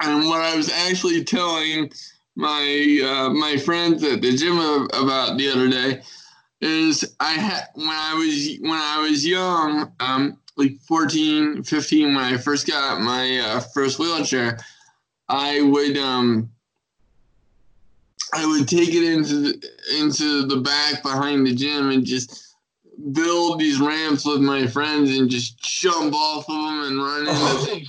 [0.00, 1.90] and what I was actually telling
[2.34, 6.02] my uh, my friends at the gym about the other day
[6.60, 12.24] is I had when I was when I was young, um, like 14, 15, when
[12.24, 14.58] I first got my uh, first wheelchair,
[15.28, 16.50] I would um
[18.32, 22.54] I would take it into the, into the back behind the gym and just
[23.12, 27.86] build these ramps with my friends and just jump off of them and run into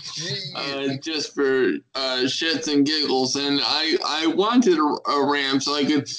[0.56, 3.36] oh, uh, just for uh, shits and giggles.
[3.36, 6.10] And I I wanted a, a ramp so I could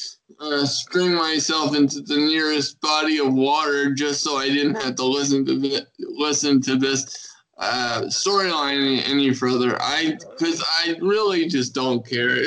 [0.40, 5.04] uh, string myself into the nearest body of water just so I didn't have to
[5.04, 7.28] listen to the, listen to this
[7.59, 9.76] uh, storyline any, any, further.
[9.81, 12.37] I because I really just don't care.
[12.37, 12.44] It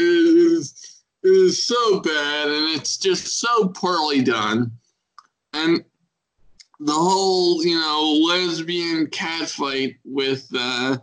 [1.24, 4.72] it is so bad and it's just so poorly done.
[5.54, 5.84] And
[6.80, 10.98] the whole, you know, lesbian cat fight with, uh,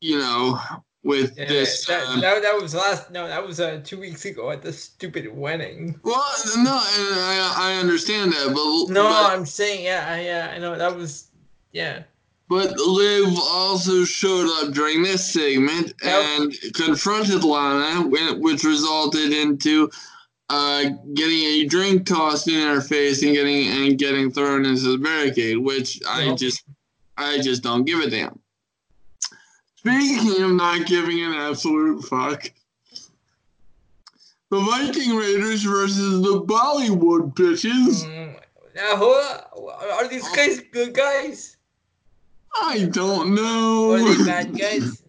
[0.00, 0.60] you know,
[1.04, 1.86] with yeah, this.
[1.86, 3.10] That, that, that, was last.
[3.10, 5.98] No, that was uh, two weeks ago at the stupid wedding.
[6.02, 6.22] Well,
[6.58, 10.94] no, I I understand that, but no, but, I'm saying yeah, yeah, I know that
[10.94, 11.28] was
[11.72, 12.02] yeah.
[12.48, 16.24] But Liv also showed up during this segment yep.
[16.24, 18.08] and confronted Lana,
[18.38, 19.90] which resulted into
[20.48, 24.98] uh, getting a drink tossed in her face and getting and getting thrown into the
[24.98, 26.64] barricade, which I just
[27.18, 28.38] I just don't give a damn.
[29.76, 32.50] Speaking of not giving an absolute fuck,
[34.50, 38.04] the Viking Raiders versus the Bollywood bitches.
[38.04, 38.40] Mm,
[38.74, 38.94] now,
[39.92, 41.57] are these guys good guys?
[42.54, 43.92] I don't know.
[43.92, 45.02] Are they bad guys?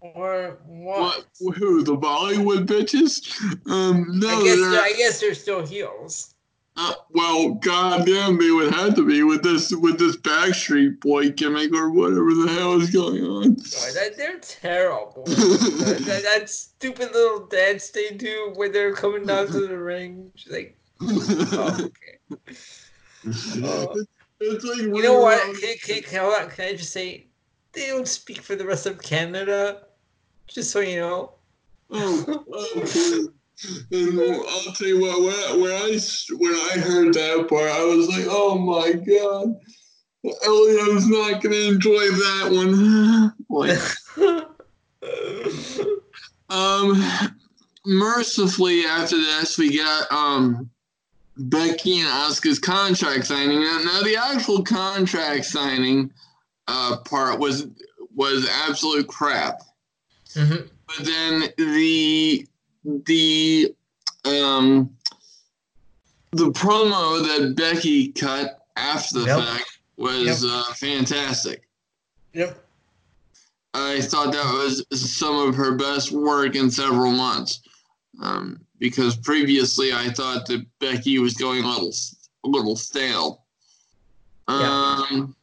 [0.00, 1.24] Or what?
[1.38, 1.56] what?
[1.56, 3.22] Who the Bollywood bitches?
[3.70, 6.34] Um, no, I guess they're, I guess they're still heels.
[6.74, 11.74] Uh, well, goddamn, they would have to be with this with this Backstreet Boy gimmick
[11.74, 13.56] or whatever the hell is going on.
[13.60, 15.22] Oh, that, they're terrible.
[15.26, 20.32] that, that, that, stupid little dance they do when they're coming down to the ring.
[20.34, 22.38] She's like, oh, okay.
[23.62, 23.94] Uh,
[24.42, 25.40] it's like you know what?
[25.40, 27.26] Can, can, can, can I just say
[27.72, 29.82] they don't speak for the rest of Canada?
[30.46, 31.32] Just so you know.
[31.90, 33.28] Oh, oh
[33.92, 35.98] and I'll tell you what, when I, when I
[36.36, 39.54] when I heard that part, I was like, oh my god,
[40.44, 43.32] Elio's not gonna enjoy that one.
[46.50, 47.04] um,
[47.84, 50.70] mercifully after this, we got um
[51.36, 53.60] Becky and Asuka's contract signing.
[53.60, 56.12] Now, the actual contract signing
[56.68, 57.66] uh, part was
[58.14, 59.62] was absolute crap.
[60.34, 60.66] Mm-hmm.
[60.86, 62.46] But then the
[63.06, 63.74] the
[64.24, 64.90] um
[66.32, 69.38] the promo that Becky cut after the yep.
[69.38, 70.52] fact was yep.
[70.52, 71.62] uh, fantastic.
[72.32, 72.58] Yep.
[73.74, 77.62] I thought that was some of her best work in several months.
[78.22, 81.92] Um, because previously I thought that Becky was going a little
[82.44, 83.44] a little stale.
[84.48, 85.36] Um,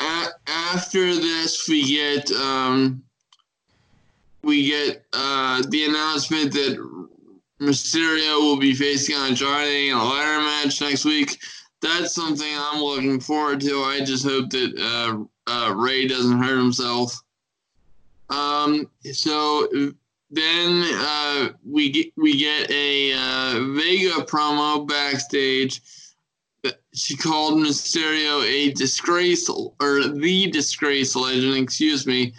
[0.00, 3.02] a- after this, we get um,
[4.42, 6.78] we get uh, the announcement that
[7.60, 11.38] Mysterio will be facing Andrade in a ladder match next week.
[11.80, 13.82] That's something I'm looking forward to.
[13.82, 17.20] I just hope that uh, uh, Rey doesn't hurt himself.
[18.30, 19.68] Um, so
[20.34, 25.80] then uh, we get we get a uh, Vega promo backstage.
[26.94, 31.56] She called Mysterio a disgrace or the disgrace legend.
[31.56, 32.32] Excuse me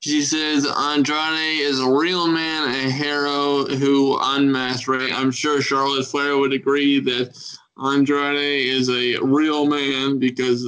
[0.00, 5.10] she says Andrade is a real man, a hero who unmasked Rey.
[5.12, 7.36] I'm sure Charlotte Flair would agree that
[7.82, 10.66] Andrade is a real man because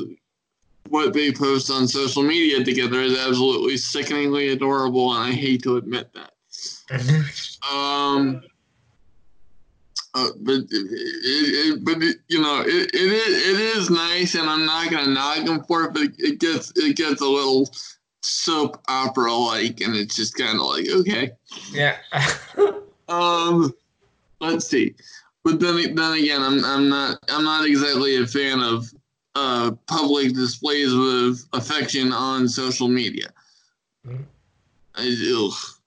[0.88, 5.76] what they post on social media together is absolutely sickeningly adorable, and I hate to
[5.76, 6.32] admit that.
[7.72, 8.42] Um,
[10.14, 14.48] uh, but it, it, but it, you know it, it is it is nice, and
[14.48, 17.70] I'm not gonna knock him for it, but it gets it gets a little
[18.22, 21.30] soap opera like, and it's just kind of like okay.
[21.72, 21.96] Yeah.
[23.08, 23.72] um,
[24.40, 24.94] let's see,
[25.44, 28.92] but then then again, I'm I'm not I'm not exactly a fan of
[29.36, 33.28] uh public displays of affection on social media.
[34.04, 34.22] Mm-hmm.
[34.96, 35.79] I, ugh.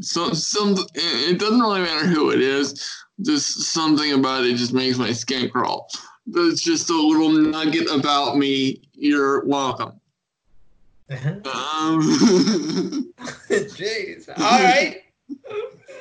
[0.00, 4.98] So some it doesn't really matter who it is, just something about it just makes
[4.98, 5.88] my skin crawl.
[6.26, 8.82] That's just a little nugget about me.
[8.92, 10.00] You're welcome.
[11.10, 12.00] Um,
[13.48, 14.28] Jeez.
[14.28, 15.02] All right.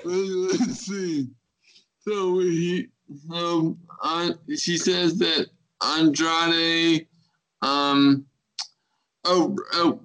[0.03, 1.29] let's see.
[2.01, 2.87] So he,
[3.33, 5.47] um, uh, she says that
[5.83, 7.07] Andrade,
[7.61, 8.25] um,
[9.25, 9.99] oh, oh,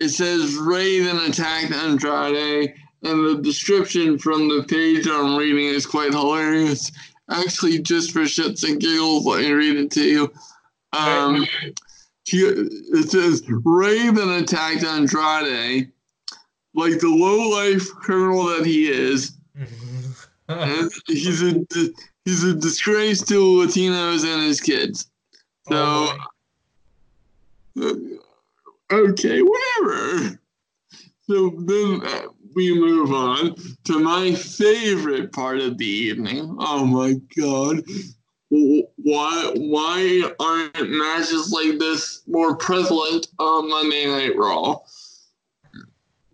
[0.00, 6.12] it says then attacked Andrade, and the description from the page I'm reading is quite
[6.12, 6.90] hilarious.
[7.30, 10.32] Actually, just for shits and giggles, let me read it to you.
[10.92, 11.46] Um,
[12.26, 15.90] it says then attacked Andrade,
[16.74, 19.32] like the low life criminal that he is.
[20.48, 21.64] and he's a
[22.24, 25.10] he's a disgrace to Latinos and his kids.
[25.68, 26.16] So,
[27.78, 28.18] oh
[28.92, 30.38] okay, whatever.
[31.28, 36.56] So then uh, we move on to my favorite part of the evening.
[36.58, 37.82] Oh my god.
[38.50, 44.80] Why why aren't matches like this more prevalent on Monday Night Raw?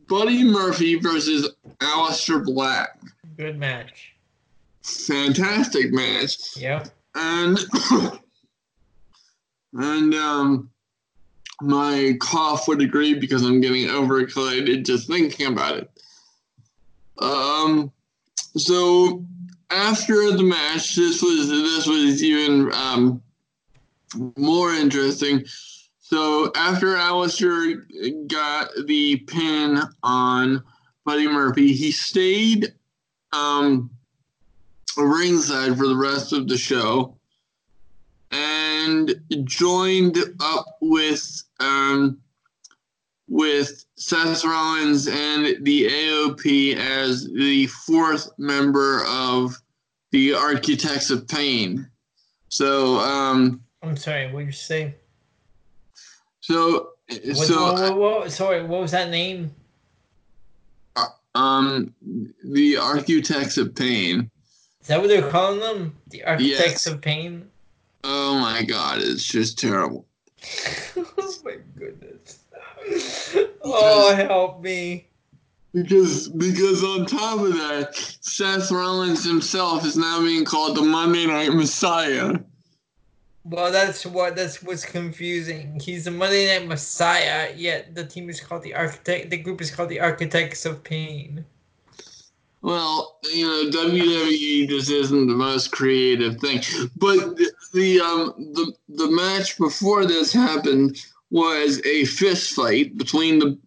[0.08, 3.00] Buddy Murphy versus Aleister Black.
[3.36, 4.12] Good match.
[4.82, 6.56] Fantastic match.
[6.56, 6.84] Yeah.
[7.14, 7.58] And
[9.72, 10.70] and um
[11.62, 15.89] my cough would agree because I'm getting overexcited just thinking about it.
[17.20, 17.92] Um,
[18.56, 19.24] so
[19.70, 23.22] after the match, this was this was even um,
[24.36, 25.44] more interesting.
[26.00, 30.62] So after Aleister got the pin on
[31.04, 32.74] Buddy Murphy, he stayed
[33.32, 33.90] um,
[34.96, 37.16] ringside for the rest of the show
[38.32, 42.18] and joined up with um,
[43.28, 49.54] with Seth Rollins and the AOP as the fourth member of
[50.10, 51.86] the Architects of Pain.
[52.48, 54.94] So, um, I'm sorry, what did you say?
[56.40, 59.54] So, what, so what, what, sorry, what was that name?
[60.96, 61.94] Uh, um,
[62.42, 64.30] the Architects of Pain.
[64.80, 65.94] Is that what they're calling them?
[66.08, 66.86] The Architects Yes.
[66.86, 67.50] of Pain?
[68.02, 70.06] Oh my God, it's just terrible.
[70.96, 72.39] oh my goodness.
[73.62, 75.06] Oh, help me.
[75.72, 81.26] Because because on top of that, Seth Rollins himself is now being called the Monday
[81.26, 82.38] Night Messiah.
[83.44, 85.78] Well, that's what that's what's confusing.
[85.80, 89.30] He's the Monday Night Messiah, yet the team is called the Architect.
[89.30, 91.44] The group is called the Architects of Pain.
[92.62, 96.60] Well, you know, WWE just isn't the most creative thing.
[96.96, 100.98] But the, the um the the match before this happened
[101.30, 103.58] was a fist fight between the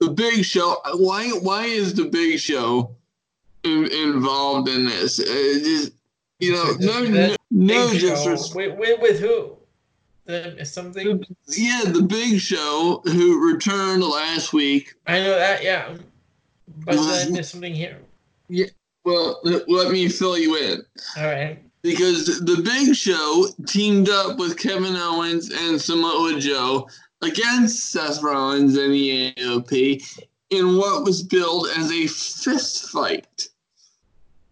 [0.00, 0.76] the Big Show.
[0.94, 2.94] Why why is the Big Show
[3.64, 5.18] in, involved in this?
[5.18, 5.92] Uh, just,
[6.38, 8.08] you know, no no, no Big Show.
[8.10, 8.78] disrespect.
[8.78, 9.56] With, with, with who?
[10.26, 11.24] The, something.
[11.48, 14.94] Yeah, the Big Show who returned last week.
[15.06, 15.62] I know that.
[15.62, 15.96] Yeah.
[16.84, 17.98] But Was- then there's something here.
[18.48, 18.66] Yeah.
[19.04, 20.82] Well, let me fill you in.
[21.16, 21.58] All right.
[21.82, 26.88] Because the Big Show teamed up with Kevin Owens and Samoa Joe
[27.22, 33.48] against Seth Rollins and the AOP in what was billed as a fist fight.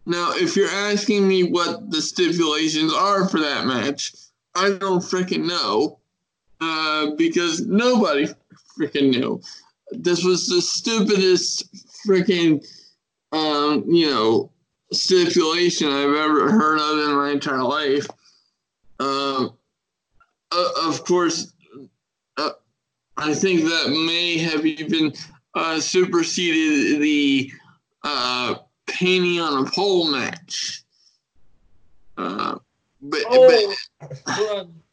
[0.05, 4.15] Now, if you're asking me what the stipulations are for that match,
[4.55, 5.99] I don't freaking know
[6.61, 8.29] uh, because nobody
[8.79, 9.41] freaking knew.
[9.91, 11.65] This was the stupidest
[12.07, 12.65] freaking,
[13.33, 14.51] um, you know,
[14.93, 18.07] stipulation I've ever heard of in my entire life.
[18.99, 19.57] Um,
[20.53, 21.53] uh, of course,
[22.37, 22.51] uh,
[23.17, 25.13] I think that may have even
[25.55, 27.53] uh, superseded the
[28.05, 30.85] uh, painting on a pole match.
[32.17, 32.59] Uh,
[33.03, 33.75] but, Oh.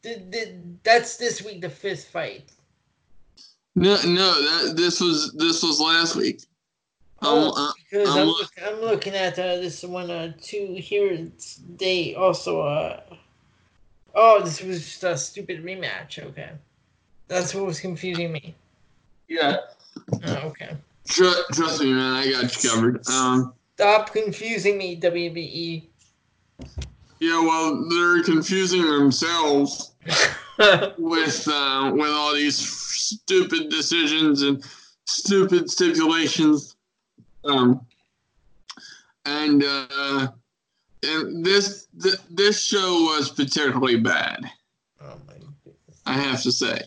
[0.01, 2.51] Did, did, that's this week, the fifth fight.
[3.75, 6.41] no, no, that this was this was last week.
[7.25, 11.27] Um, uh, because I'm I'm, look- I'm looking at uh, this one, uh, two here.
[11.77, 13.01] They also, uh,
[14.15, 16.19] oh, this was just a stupid rematch.
[16.23, 16.49] Okay.
[17.27, 18.55] That's what was confusing me.
[19.27, 19.57] yeah,
[20.25, 20.75] Oh, okay.
[21.07, 23.07] trust, trust me, man, I got you covered.
[23.07, 24.99] Um, Stop confusing me, E.
[24.99, 25.87] WWE.
[27.19, 29.91] yeah, well, they're confusing themselves.
[30.97, 34.63] with uh, with all these stupid decisions and
[35.05, 36.72] stupid stipulations.
[37.45, 37.85] Um,
[39.25, 40.27] and uh,
[41.03, 44.45] and this th- this show was particularly bad,
[45.01, 46.01] oh my goodness.
[46.05, 46.81] I have to say.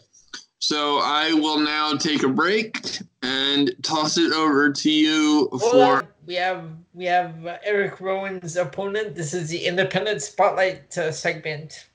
[0.59, 2.79] So I will now take a break
[3.23, 5.85] and toss it over to you Hold for.
[5.99, 6.09] on.
[6.27, 9.15] we have we have uh, Eric Rowan's opponent.
[9.15, 11.89] This is the Independent Spotlight uh, segment.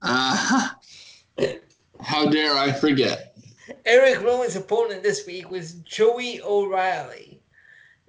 [0.00, 0.70] Uh,
[2.00, 3.36] how dare I forget?
[3.86, 7.31] Eric Rowan's opponent this week was Joey O'Reilly.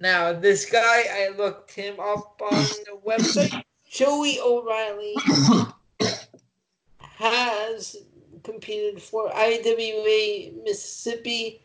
[0.04, 3.62] Now, this guy, I looked him up on the website.
[3.88, 5.14] Joey O'Reilly
[6.98, 7.96] has
[8.42, 11.62] competed for IWA Mississippi,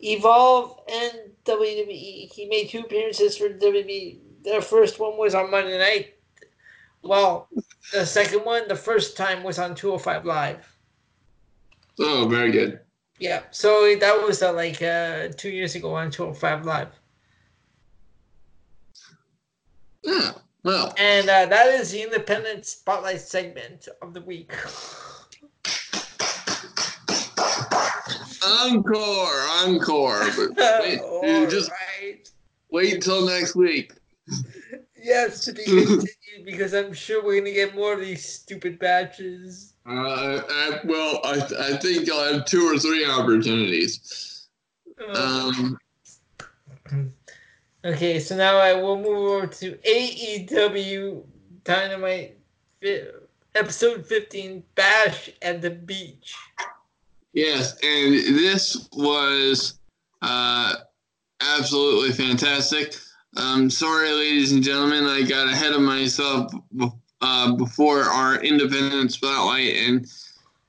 [0.00, 2.32] Evolve, and WWE.
[2.32, 4.20] He made two appearances for WWE.
[4.42, 6.14] The first one was on Monday night.
[7.02, 7.46] Well,
[7.92, 10.78] the second one, the first time was on 205 Live.
[12.00, 12.80] Oh, very good.
[13.18, 16.88] Yeah, so that was uh, like uh, two years ago on 205 Live.
[20.02, 20.32] Yeah,
[20.64, 20.94] well.
[20.98, 24.52] And uh, that is the independent spotlight segment of the week.
[28.44, 30.22] Encore, encore.
[30.56, 32.28] Wait, just right.
[32.70, 33.92] wait until next week.
[35.00, 36.08] Yes, to be continued
[36.44, 39.74] because I'm sure we're gonna get more of these stupid batches.
[39.86, 44.46] Uh, I, well, I, I think I'll have two or three opportunities.
[45.00, 45.78] Uh, Um,
[47.84, 51.22] okay, so now I will move over to AEW
[51.64, 52.38] Dynamite
[53.54, 56.34] episode 15 Bash at the Beach.
[57.32, 59.78] yes, and this was
[60.22, 60.74] uh,
[61.40, 62.96] absolutely fantastic.
[63.36, 66.52] Um, sorry, ladies and gentlemen, I got ahead of myself
[67.20, 70.06] uh, before our independent spotlight and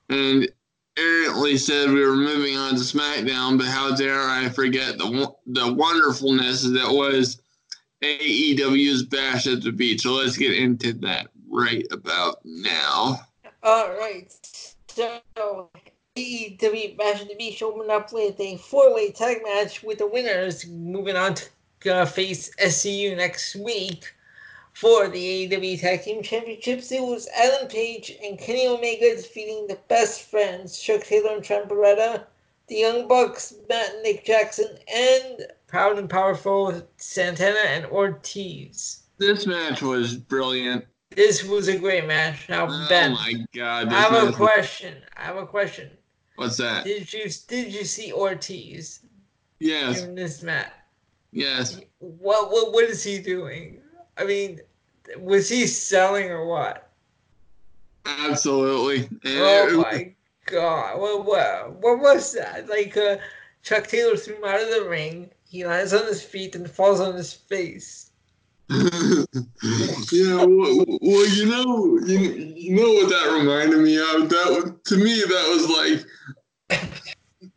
[0.08, 0.48] and
[0.96, 5.72] errantly said we were moving on to SmackDown, but how dare I forget the the
[5.72, 7.40] wonderfulness that was
[8.02, 10.02] AEW's Bash at the Beach.
[10.02, 13.20] So let's get into that right about now.
[13.62, 14.32] All right.
[14.88, 15.20] So
[16.16, 20.66] AEW Bash at the Beach opened up with a four-way tag match with the winners
[20.66, 24.14] moving on to uh, face SCU next week
[24.74, 26.92] for the AEW Tag Team Championships.
[26.92, 31.68] It was Adam Page and Kenny Omega defeating the best friends Chuck Taylor and Trent
[31.68, 32.24] Beretta,
[32.68, 39.02] the Young Bucks, Matt and Nick Jackson, and Proud and Powerful Santana and Ortiz.
[39.18, 40.84] This match was brilliant.
[41.10, 42.48] This was a great match.
[42.48, 43.88] Now, Oh Ben, my god!
[43.88, 44.96] I have a was- question.
[45.16, 45.90] I have a question.
[46.36, 46.82] What's that?
[46.84, 49.00] Did you did you see Ortiz
[49.60, 50.72] Yes, during this match?
[51.30, 51.80] yes.
[52.00, 53.80] What what what is he doing?
[54.16, 54.60] I mean,
[55.18, 56.90] was he selling or what?
[58.06, 59.08] Absolutely.
[59.24, 60.14] And Oh my
[60.46, 61.00] god!
[61.00, 62.68] What what what was that?
[62.68, 63.16] Like uh,
[63.62, 65.30] Chuck Taylor threw him out of the ring.
[65.48, 68.10] He lands on his feet and falls on his face.
[68.70, 72.18] yeah, well, well, you know, you,
[72.56, 74.28] you know what that reminded me of.
[74.28, 75.68] That to me, that was
[76.70, 76.90] like,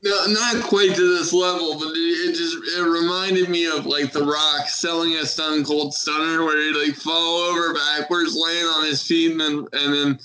[0.08, 4.24] no, not quite to this level, but it, just it reminded me of like The
[4.24, 9.01] Rock selling a Stone Cold Stunner, where he like fall over backwards, land on his
[9.01, 10.20] feet, and then and then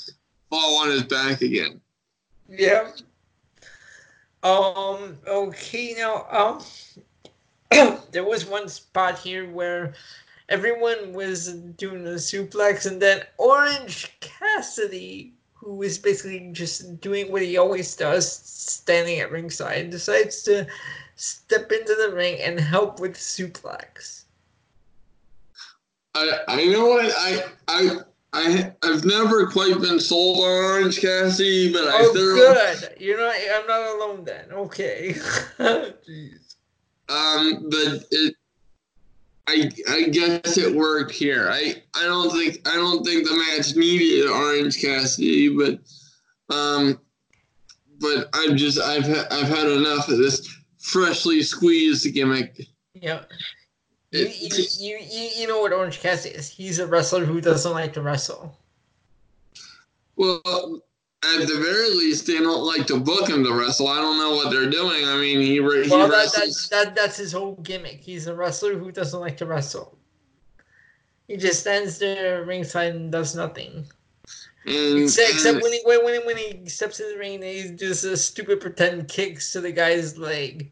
[0.50, 1.80] fall on his back again.
[2.48, 2.90] Yeah.
[4.42, 5.18] Um.
[5.26, 5.94] Okay.
[5.96, 6.26] Now,
[7.70, 9.94] um, there was one spot here where
[10.48, 15.32] everyone was doing a suplex, and then Orange Cassidy,
[15.62, 20.66] who was basically just doing what he always does, standing at ringside, decides to
[21.16, 24.24] step into the ring and help with suplex.
[26.14, 27.96] I I know what I I.
[28.34, 32.94] I I've never quite been sold on Orange Cassidy, but I Oh, thoroughly good.
[32.98, 33.34] You're not.
[33.54, 34.50] I'm not alone then.
[34.52, 35.12] Okay.
[35.58, 36.54] Jeez.
[37.10, 38.34] Um, but it,
[39.48, 41.48] I I guess it worked here.
[41.50, 45.80] I I don't think I don't think the match needed Orange Cassidy, but
[46.54, 47.00] um,
[48.00, 52.66] but I've just I've ha- I've had enough of this freshly squeezed gimmick.
[52.94, 53.22] Yeah.
[54.10, 56.48] You, you, you, you, you know what Orange Cassidy is.
[56.50, 58.58] He's a wrestler who doesn't like to wrestle.
[60.16, 60.82] well,
[61.24, 63.88] at the very least, they don't like to book him to wrestle.
[63.88, 65.06] I don't know what they're doing.
[65.06, 66.68] I mean, he, he Well, that, wrestles.
[66.70, 68.00] that, that, that's his whole gimmick.
[68.00, 69.96] He's a wrestler who doesn't like to wrestle.
[71.28, 73.86] He just stands there ringside and does nothing.
[74.66, 77.70] and, Except, except and- when, he, when, when, when he steps in the ring, he
[77.70, 80.70] does a stupid pretend kicks to the guy's leg.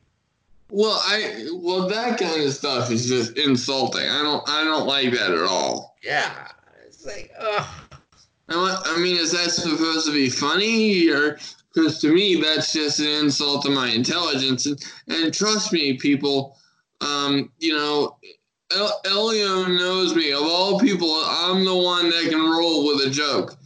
[0.71, 4.09] well, I well that kind of stuff is just insulting.
[4.09, 5.97] I don't I don't like that at all.
[6.03, 6.49] Yeah.
[6.87, 7.67] It's like, ugh.
[8.51, 11.39] I mean, is that supposed to be funny, or
[11.73, 14.67] because to me that's just an insult to my intelligence?
[14.67, 16.57] And, and trust me, people,
[17.01, 18.19] um, you know,
[18.73, 20.33] El- Elio knows me.
[20.33, 23.57] Of all people, I'm the one that can roll with a joke.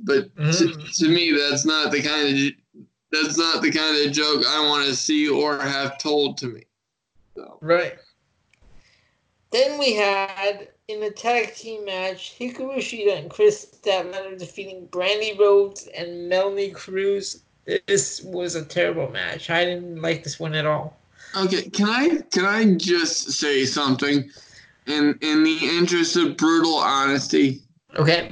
[0.00, 0.96] But to, Mhm.
[0.98, 2.52] to me, that's not the kind of
[3.10, 6.64] that's not the kind of joke I want to see or have told to me.
[7.36, 7.58] So.
[7.62, 7.94] Right.
[9.52, 15.38] Then we had in a tag team match Hikaru Shida and Kris Statlander defeating Brandi
[15.38, 17.42] Rhodes and Melanie Cruz.
[17.86, 19.48] This was a terrible match.
[19.48, 20.96] I didn't like this one at all.
[21.36, 24.30] Okay, can I can I just say something
[24.86, 27.62] in in the interest of brutal honesty?
[27.96, 28.30] Okay.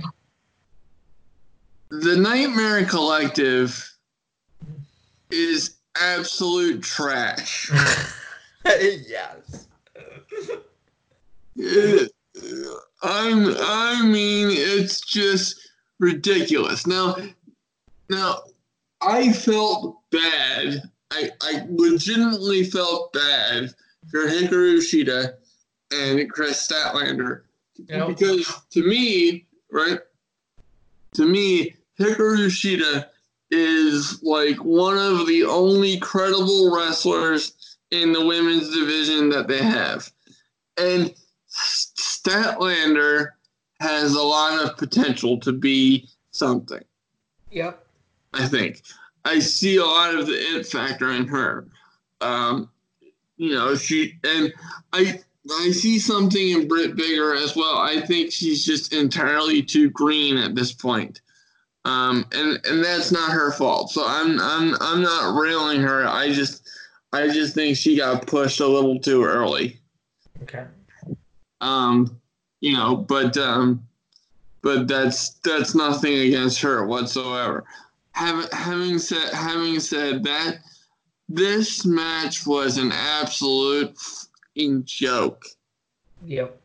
[1.89, 3.97] The Nightmare Collective
[5.31, 7.71] is absolute trash.
[8.67, 9.67] yes.
[11.57, 12.13] It-
[13.03, 15.69] I'm I mean it's just
[15.99, 16.87] ridiculous.
[16.87, 17.17] Now
[18.09, 18.43] now
[19.01, 20.83] I felt bad.
[21.11, 23.75] I, I legitimately felt bad
[24.11, 25.35] for Hikaru Shida
[25.93, 27.43] and Kris Statlander.
[27.89, 28.09] Yep.
[28.09, 29.99] Because to me, right?
[31.15, 33.07] To me, Hikaru Shida
[33.51, 40.11] is like one of the only credible wrestlers in the women's division that they have.
[40.79, 41.15] And
[42.23, 43.31] Statlander
[43.81, 46.83] has a lot of potential to be something.
[47.51, 47.85] Yep.
[48.33, 48.83] I think
[49.25, 51.67] I see a lot of the it factor in her.
[52.21, 52.71] Um,
[53.37, 54.53] you know, she and
[54.93, 55.21] I
[55.51, 57.79] I see something in Britt Baker as well.
[57.79, 61.21] I think she's just entirely too green at this point.
[61.85, 63.91] Um, and and that's not her fault.
[63.91, 66.07] So I'm I'm I'm not railing her.
[66.07, 66.69] I just
[67.13, 69.81] I just think she got pushed a little too early.
[70.45, 70.65] Okay.
[71.63, 72.21] Um,
[72.61, 73.87] you know, but um,
[74.61, 77.65] but that's that's nothing against her whatsoever.
[78.13, 80.59] Having having said having said that,
[81.29, 85.45] this match was an absolute fucking joke.
[86.27, 86.59] Yep.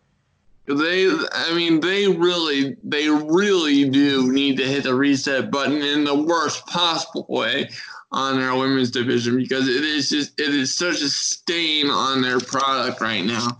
[0.68, 6.04] They, I mean, they really, they really do need to hit the reset button in
[6.04, 7.70] the worst possible way
[8.12, 12.42] on their women's division because it is just, it is such a stain on their
[12.42, 13.58] product right now.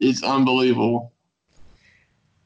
[0.00, 1.12] It's unbelievable.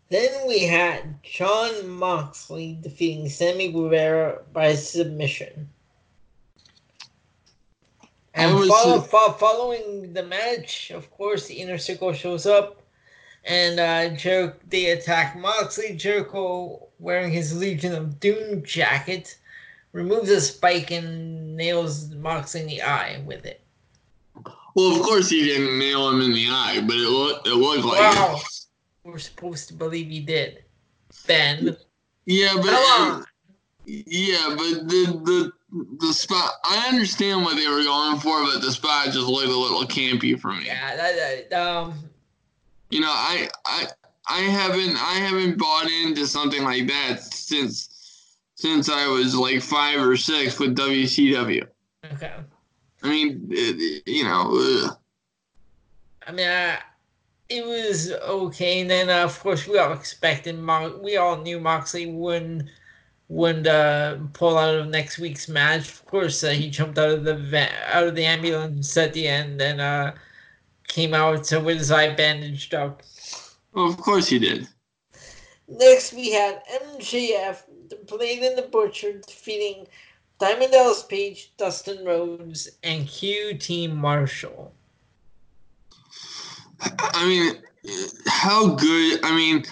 [0.09, 5.69] Then we had Jon Moxley defeating Sammy Guevara by submission.
[8.35, 12.83] And follow, fo- following the match, of course, the inner circle shows up,
[13.45, 15.97] and uh, Jer- they attack Moxley.
[15.97, 19.37] Jericho, wearing his Legion of Doom jacket,
[19.93, 23.63] removes a spike and nails Moxley in the eye with it.
[24.75, 27.85] Well, of course he didn't nail him in the eye, but it looked, it looked
[27.85, 28.37] like Wow.
[28.37, 28.67] it.
[29.05, 30.63] We're supposed to believe he did.
[31.27, 31.77] Ben,
[32.27, 33.25] Yeah, but on.
[33.87, 35.53] yeah, but the the
[36.01, 36.53] the spot.
[36.65, 40.39] I understand what they were going for, but the spot just looked a little campy
[40.39, 40.67] for me.
[40.67, 41.95] Yeah, that, that, um,
[42.91, 43.87] You know, I I
[44.29, 50.01] I haven't I haven't bought into something like that since since I was like five
[50.01, 51.67] or six with WCW.
[52.13, 52.33] okay.
[53.03, 54.97] I mean, it, you know, ugh.
[56.27, 56.77] I mean, uh,
[57.49, 58.81] it was okay.
[58.81, 62.69] And then, uh, of course, we all expected, Mo- we all knew Moxley wouldn't,
[63.29, 65.89] wouldn't uh, pull out of next week's match.
[65.89, 69.27] Of course, uh, he jumped out of the va- out of the ambulance at the
[69.27, 70.13] end and uh,
[70.89, 73.03] came out with his eye bandaged up.
[73.73, 74.69] well, of course he did.
[75.69, 76.63] Next, we had
[76.97, 79.87] MJF, the Blade and the Butcher, defeating
[80.41, 84.73] Diamond Dallas Page, Dustin Rhodes, and QT Marshall.
[86.81, 87.63] I mean,
[88.27, 89.21] how good?
[89.23, 89.65] I mean,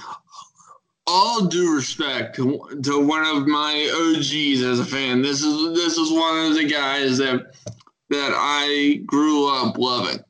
[1.07, 5.23] all due respect to, to one of my OGs as a fan.
[5.23, 7.55] This is this is one of the guys that
[8.11, 10.23] that I grew up loving.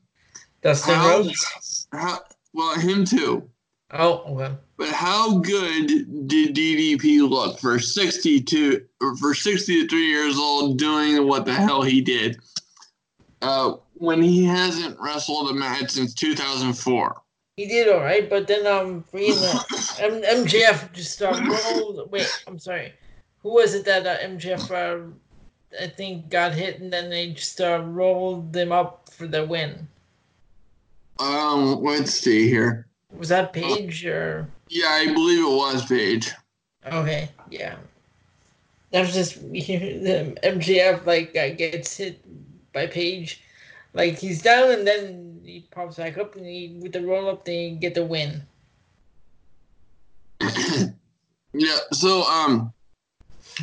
[0.61, 1.87] Dustin How, Rhodes?
[1.91, 2.19] how
[2.53, 3.49] well him too.
[3.91, 4.55] Oh, okay.
[4.77, 11.45] But how good did DDP look for 62 or for 63 years old doing what
[11.45, 12.39] the hell he did?
[13.41, 17.21] Uh, when he hasn't wrestled a match since 2004.
[17.57, 22.09] He did all right, but then um, freaking uh, M- MJF just uh, rolled.
[22.11, 22.93] Wait, I'm sorry.
[23.41, 25.11] Who was it that uh, MJF uh,
[25.81, 29.87] I think got hit and then they just uh, rolled them up for the win?
[31.19, 32.88] Um, let's see here.
[33.11, 34.47] Was that Page or?
[34.69, 36.31] Yeah, I believe it was Page.
[36.85, 37.75] Okay, yeah.
[38.91, 42.23] That was just the MJF like uh, gets hit
[42.73, 43.41] by Page,
[43.93, 47.45] like he's down and then he pops back up and he with the roll up
[47.45, 48.41] they get the win.
[51.53, 51.77] yeah.
[51.91, 52.71] So um,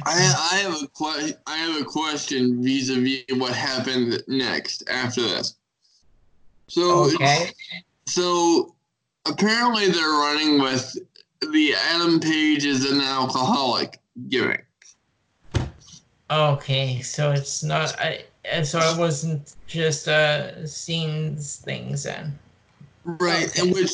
[0.05, 5.57] I I have a que- I have a question vis-a-vis what happened next after this.
[6.69, 7.53] So Okay.
[8.07, 8.76] so
[9.29, 10.97] apparently they're running with
[11.41, 14.67] the Adam Page is an alcoholic gimmick.
[16.31, 22.37] Okay, so it's not I and so I wasn't just uh scenes things then.
[23.05, 23.61] Right, Okay.
[23.63, 23.93] and which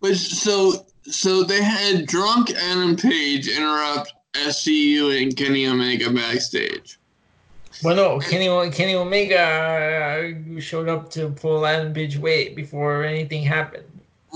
[0.00, 6.98] but so so they had drunk Adam Page interrupt SCU and Kenny Omega backstage.
[7.82, 13.42] Well, no, Kenny Kenny Omega uh, showed up to pull Adam Page weight before anything
[13.42, 13.84] happened.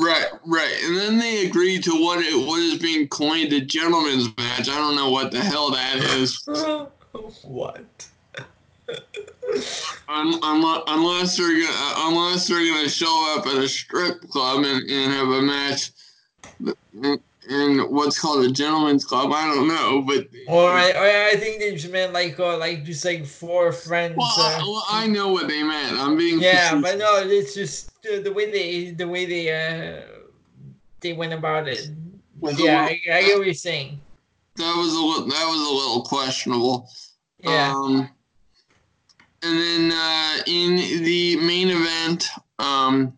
[0.01, 4.35] Right, right, and then they agreed to what it what is being coined a gentleman's
[4.39, 4.69] match.
[4.71, 6.43] I don't know what the hell that is.
[7.43, 8.09] what?
[10.09, 15.13] unless, unless they're gonna unless they're gonna show up at a strip club and, and
[15.13, 15.91] have a match
[17.51, 19.33] in, what's called a gentleman's club.
[19.33, 23.05] I don't know, but or I, I think they just meant like uh, like just
[23.05, 24.15] like four friends.
[24.17, 25.99] Well, uh, I, well, I know what they meant.
[25.99, 30.03] I'm being yeah, but no, it's just uh, the way they the way they uh
[31.01, 31.91] they went about it.
[32.43, 34.01] yeah, I, I get what you're saying.
[34.57, 36.89] That was a little, that was a little questionable.
[37.43, 37.73] Yeah.
[37.75, 38.11] Um,
[39.43, 42.29] and then uh, in the main event,
[42.59, 43.15] um,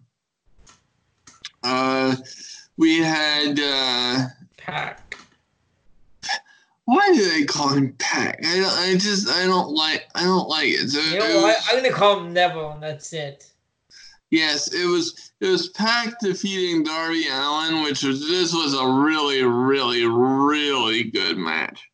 [1.65, 2.15] uh,
[2.77, 5.17] we had uh, Pac.
[6.85, 8.41] Why do they call him Pac?
[8.45, 10.91] I, don't, I just I don't like I don't like it.
[10.91, 11.59] So you know what?
[11.69, 13.51] I'm gonna call him Neville, and that's it.
[14.31, 19.43] Yes, it was it was Pac defeating Darby Allin, which was this was a really
[19.43, 21.89] really really good match.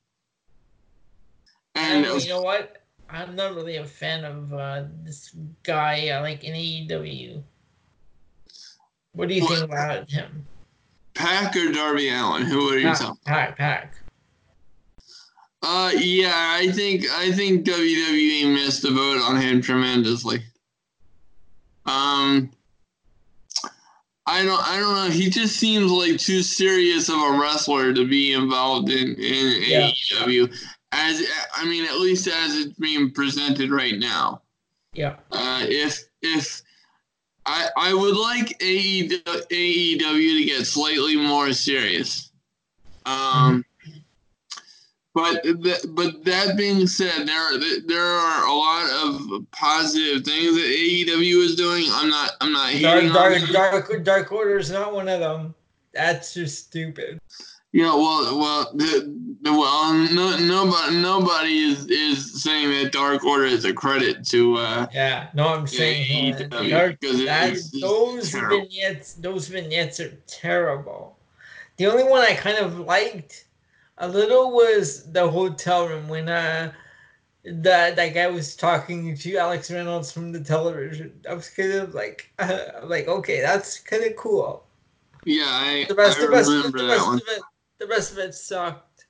[1.74, 2.82] And, and you know what?
[3.10, 7.42] I'm not really a fan of uh, this guy uh, like in AEW.
[9.12, 10.46] What do you think about him?
[11.18, 12.42] Pac or Darby Allin?
[12.42, 13.20] Who are you Pac, talking?
[13.26, 13.94] Pac, Pac.
[15.62, 20.42] Uh, yeah, I think I think WWE missed the boat on him tremendously.
[21.84, 22.50] Um,
[24.26, 25.10] I don't I don't know.
[25.10, 29.90] He just seems like too serious of a wrestler to be involved in in yeah.
[30.12, 30.54] AEW
[30.92, 34.42] as I mean, at least as it's being presented right now.
[34.92, 35.16] Yeah.
[35.32, 36.62] Uh, if if
[37.48, 42.30] I I would like AEW, AEW to get slightly more serious.
[43.06, 43.64] Um.
[45.14, 45.42] But
[45.94, 51.56] but that being said, there there are a lot of positive things that AEW is
[51.56, 51.86] doing.
[51.90, 55.56] I'm not I'm not dark dark, dark dark order is not one of them.
[55.92, 57.18] That's just stupid.
[57.72, 63.44] Yeah, well, well, the, the, well, no, nobody, nobody is, is saying that Dark Order
[63.44, 64.56] is a credit to.
[64.56, 71.18] Uh, yeah, no, I'm saying uh, Dark, that, those vignettes, those vignettes are terrible.
[71.76, 73.44] The only one I kind of liked
[73.98, 76.72] a little was the hotel room when uh
[77.44, 81.12] that that guy was talking to Alex Reynolds from the television.
[81.28, 84.64] I was kind of like, uh, like okay, that's kind of cool.
[85.24, 87.16] Yeah, I, the rest, I the rest, remember the rest that one.
[87.16, 87.42] Of it,
[87.78, 89.06] the rest of it sucked.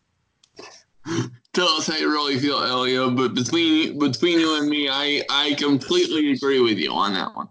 [1.53, 3.11] Tell us how you really feel, Elio.
[3.11, 7.49] But between between you and me, I I completely agree with you on that one.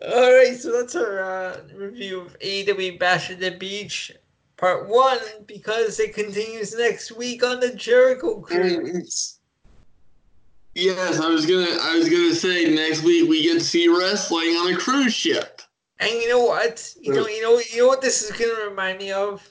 [0.00, 4.12] All right, so that's our uh, review of AEW Bash at the Beach
[4.56, 9.38] Part One because it continues next week on the Jericho Cruise.
[10.74, 14.50] Yes, I was gonna I was gonna say next week we get to see wrestling
[14.50, 15.60] on a cruise ship.
[16.00, 16.94] And you know what?
[17.00, 19.48] You know, you know, you know what this is gonna remind me of?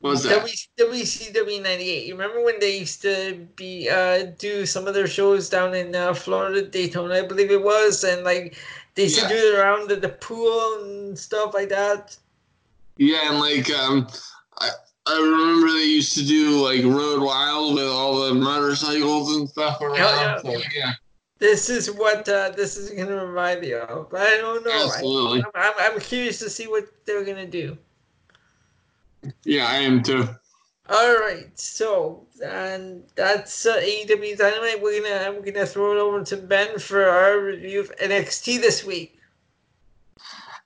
[0.00, 0.46] Was that?
[0.78, 2.06] WCW '98.
[2.06, 5.94] You remember when they used to be uh, do some of their shows down in
[5.94, 8.56] uh, Florida, Daytona, I believe it was, and like
[8.94, 9.28] they used yeah.
[9.28, 12.16] to do it around the, the pool and stuff like that.
[12.96, 14.06] Yeah, and like um,
[14.58, 14.70] I
[15.06, 19.80] I remember they used to do like Road Wild with all the motorcycles and stuff
[19.80, 19.96] around.
[19.96, 20.38] Yeah.
[20.38, 20.92] So, yeah
[21.40, 24.14] this is what uh, this is going to remind me of.
[24.14, 24.84] I don't know.
[24.84, 25.42] Absolutely.
[25.54, 27.76] I, am I'm curious to see what they're going to do.
[29.44, 30.28] Yeah, I am too.
[30.88, 34.82] All right, so and that's uh, AEW Dynamite.
[34.82, 38.84] We're gonna we're gonna throw it over to Ben for our review of NXT this
[38.84, 39.20] week.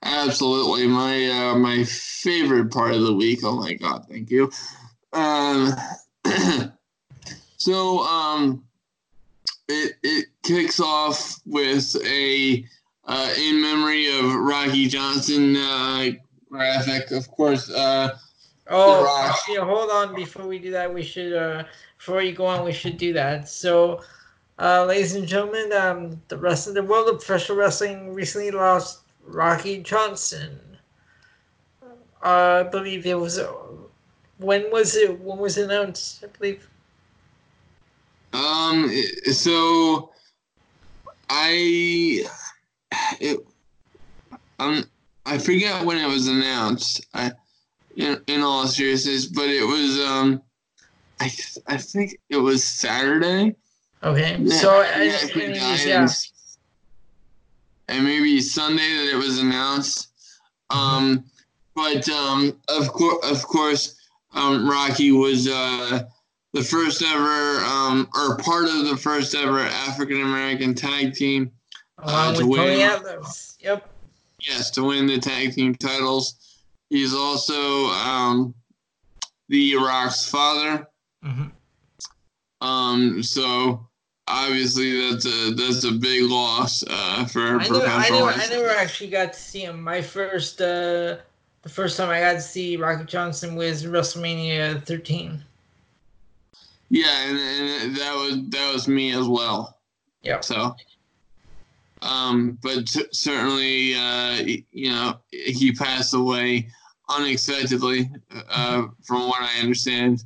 [0.01, 3.41] Absolutely, my uh, my favorite part of the week.
[3.43, 4.49] Oh my god, thank you.
[5.13, 5.73] Um,
[7.57, 8.63] so um,
[9.67, 12.65] it it kicks off with a
[13.07, 16.09] uh, in memory of Rocky Johnson uh,
[16.49, 17.69] graphic, of course.
[17.69, 18.17] Uh,
[18.67, 20.15] oh, hold on.
[20.15, 21.63] Before we do that, we should uh,
[21.97, 23.47] before you go on, we should do that.
[23.49, 24.01] So,
[24.59, 29.01] uh, ladies and gentlemen, um, the rest of the world of professional wrestling recently lost
[29.23, 30.59] Rocky Johnson.
[32.23, 33.39] Uh, I believe it was.
[34.37, 35.19] when was it?
[35.21, 36.23] When was it announced?
[36.23, 36.67] I believe
[38.35, 38.89] um.
[39.31, 40.11] So,
[41.29, 42.25] I
[43.19, 43.39] it
[44.59, 44.83] um
[45.25, 47.05] I forget when it was announced.
[47.13, 47.31] I
[47.95, 50.41] in, in all seriousness, but it was um
[51.19, 51.31] I
[51.67, 53.55] I think it was Saturday.
[54.03, 54.37] Okay.
[54.39, 56.07] Yeah, so yeah, yeah.
[57.87, 60.09] and maybe Sunday that it was announced.
[60.69, 61.25] Um,
[61.75, 63.99] but um, of course, of course,
[64.33, 66.03] um, Rocky was uh,
[66.55, 71.51] the first ever, um, or part of the first ever African American tag team.
[71.99, 72.79] Uh, to win.
[73.59, 73.89] Yep.
[74.39, 76.61] Yes, to win the tag team titles.
[76.89, 78.55] He's also um,
[79.49, 80.87] the Rock's father.
[81.25, 82.65] Mm-hmm.
[82.65, 83.85] Um, so
[84.27, 88.69] obviously that's a that's a big loss uh, for I never, I never, I never
[88.69, 89.81] actually got to see him.
[89.81, 91.17] My first, uh,
[91.63, 95.43] the first time I got to see Rocky Johnson was WrestleMania 13.
[96.89, 99.79] Yeah, and, and that was that was me as well.
[100.21, 100.41] Yeah.
[100.41, 100.75] So,
[102.01, 106.69] um, but c- certainly, uh, you know, he passed away
[107.09, 108.09] unexpectedly,
[108.49, 110.23] uh, from what I understand,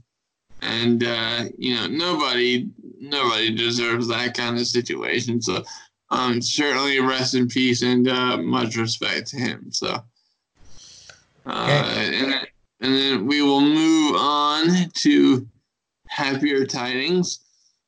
[0.61, 5.41] and uh, you know, nobody nobody deserves that kind of situation.
[5.41, 5.63] So,
[6.09, 9.71] um, certainly rest in peace and uh, much respect to him.
[9.71, 10.03] So,
[11.45, 12.47] uh, and
[12.81, 15.47] and then we will move on to
[16.09, 17.39] happier tidings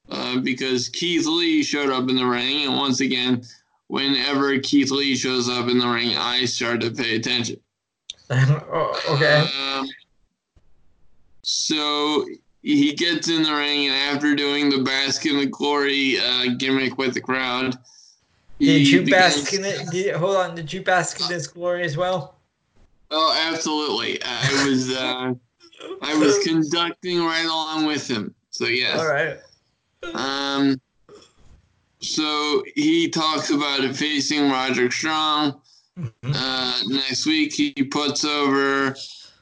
[0.09, 3.43] uh, because Keith Lee showed up in the ring, and once again,
[3.87, 7.59] whenever Keith Lee shows up in the ring, I start to pay attention.
[8.29, 9.45] oh, okay.
[9.77, 9.87] Um,
[11.43, 12.25] so
[12.61, 17.13] he gets in the ring, and after doing the basket of glory uh, gimmick with
[17.13, 17.71] the crowd,
[18.59, 19.89] Did he you begins- bask in it?
[19.91, 20.55] Did, hold on.
[20.55, 22.35] Did you bask in this glory as well?
[23.09, 24.19] Oh, absolutely!
[24.23, 25.33] I was uh,
[26.01, 28.33] I was conducting right along with him.
[28.49, 28.99] So yes.
[28.99, 29.37] All right.
[30.13, 30.81] Um,
[31.99, 35.61] so he talks about it facing Roger Strong.
[35.97, 36.11] Mhm.
[36.23, 38.95] Uh, next week he puts over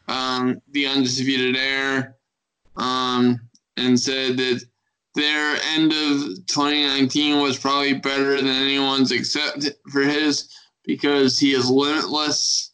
[0.08, 2.14] um, the Undisputed Era
[2.76, 3.40] um,
[3.78, 4.62] and said that
[5.16, 10.54] their end of 2019 was probably better than anyone's except for his
[10.86, 12.72] because he is limitless.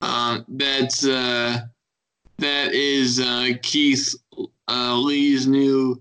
[0.00, 1.60] Um, that's uh,
[2.38, 4.14] that is uh, Keith
[4.68, 6.00] uh, Lee's new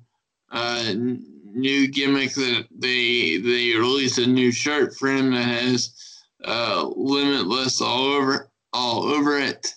[0.51, 6.89] uh, new gimmick that they they released a new shirt for him that has uh,
[6.95, 9.73] limitless all over all over it.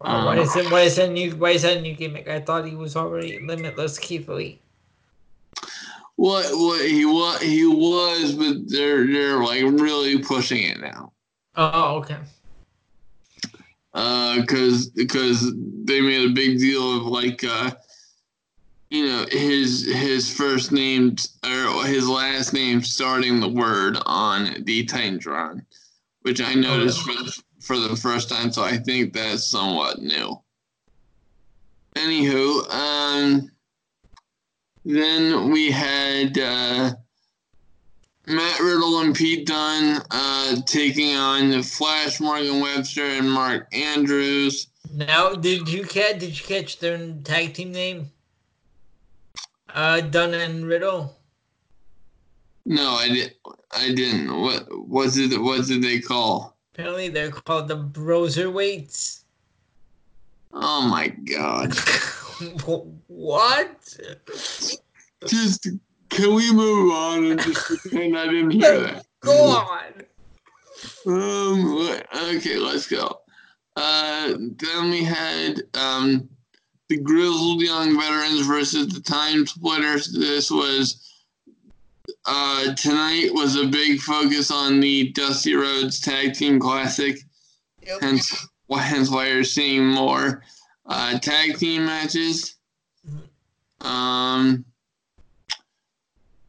[0.00, 0.70] Wow, why is it?
[0.70, 1.30] Why is that new?
[1.36, 2.28] Why is that new gimmick?
[2.28, 4.60] I thought he was already limitless Keith Lee.
[6.16, 11.12] What what he was he was, but they're they're like really pushing it now.
[11.56, 12.18] Oh, okay.
[13.94, 17.70] Uh, cause because they made a big deal of like uh,
[18.90, 21.14] you know his his first name
[21.44, 25.64] or his last name starting the word on the Titantron,
[26.22, 28.50] which I noticed for the, for the first time.
[28.50, 30.40] So I think that's somewhat new.
[31.94, 33.50] Anywho, um,
[34.84, 36.94] then we had uh,
[38.26, 44.68] Matt Riddle and Pete Dunne uh, taking on Flash Morgan Webster and Mark Andrews.
[44.92, 46.20] Now, did you catch?
[46.20, 48.10] Did you catch their tag team name?
[49.72, 51.18] Uh, Dunne and Riddle.
[52.64, 53.34] No, I did.
[53.76, 54.40] I didn't.
[54.40, 55.38] What was it?
[55.40, 56.56] What did they call?
[56.72, 59.24] Apparently, they're called the Broserweights.
[60.52, 61.76] Oh my god!
[63.08, 63.98] what?
[65.26, 65.68] Just
[66.10, 69.06] can we move on and just pretend I didn't hear that?
[69.20, 69.92] Go on.
[71.06, 71.98] Um.
[72.36, 73.20] Okay, let's go.
[73.76, 74.34] Uh.
[74.38, 76.28] Then we had um,
[76.88, 80.12] the grizzled young veterans versus the time splitters.
[80.12, 81.00] This was.
[82.26, 87.18] Uh, tonight was a big focus on the Dusty Rhodes Tag Team Classic.
[87.86, 88.00] Yep.
[88.00, 90.42] hence, hence why you're seeing more
[90.86, 92.56] uh, tag team matches.
[93.80, 94.64] Um,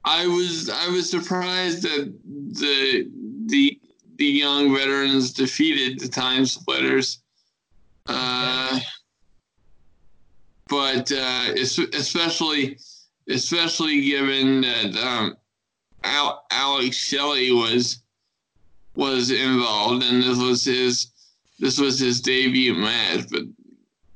[0.05, 3.11] I was I was surprised that the
[3.47, 3.79] the
[4.17, 7.19] the young veterans defeated the time splitters.
[8.05, 8.79] Uh,
[10.69, 11.53] but uh,
[11.93, 12.77] especially
[13.27, 15.35] especially given that um,
[16.03, 18.03] Al- Alex Shelley was
[18.95, 21.11] was involved and this was his
[21.57, 23.43] this was his debut match, but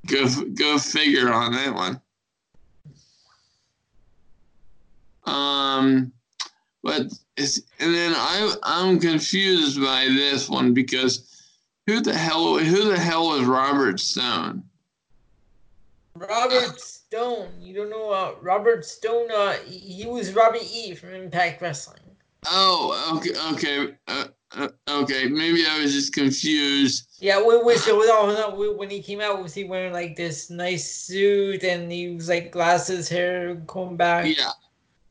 [0.06, 2.00] go go figure on that one.
[5.30, 6.11] Um,
[6.84, 7.07] but
[7.38, 11.25] it's, and then I I'm confused by this one because
[11.86, 14.63] who the hell who the hell was Robert Stone?
[16.15, 17.49] Robert Stone.
[17.61, 19.30] You don't know uh, Robert Stone?
[19.32, 21.99] Uh, he was Robbie E from Impact Wrestling.
[22.45, 24.25] Oh, okay, okay, uh,
[24.55, 24.69] uh,
[25.01, 25.27] okay.
[25.27, 27.17] Maybe I was just confused.
[27.19, 30.49] Yeah, wait, wait, so hold on, when he came out, was he wearing like this
[30.49, 34.25] nice suit and he was like glasses, hair comb back?
[34.38, 34.51] Yeah,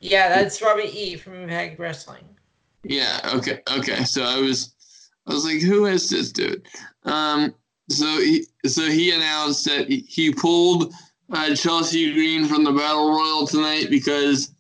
[0.01, 2.25] Yeah, that's Robbie E from Impact Wrestling.
[2.85, 3.19] Yeah.
[3.35, 3.61] Okay.
[3.77, 4.05] Okay.
[4.05, 4.75] So I was,
[5.27, 6.67] I was like, who is this dude?
[7.05, 7.55] Um.
[7.91, 10.93] So he, so he announced that he pulled
[11.33, 14.53] uh, Chelsea Green from the battle royal tonight because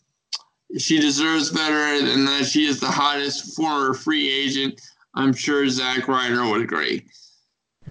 [0.79, 4.81] she deserves better, and that she is the hottest former free agent.
[5.15, 7.07] I'm sure Zack Ryder would agree.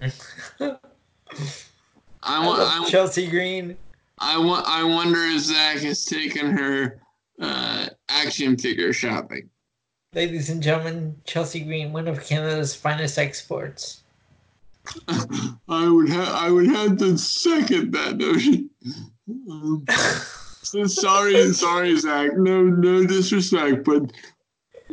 [2.22, 3.76] I want I, Chelsea Green.
[4.18, 4.66] I want.
[4.68, 7.00] I wonder if Zack has taken her
[7.40, 9.48] uh, action figure shopping.
[10.14, 14.02] Ladies and gentlemen, Chelsea Green, one of Canada's finest exports.
[15.68, 16.28] I would have.
[16.28, 18.70] I would have to second that notion.
[19.50, 19.84] Um,
[20.62, 22.34] sorry, sorry, Zack.
[22.38, 24.10] No, no disrespect, but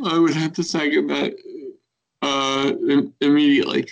[0.03, 1.35] I would have to second that
[2.21, 2.73] uh,
[3.21, 3.87] immediately.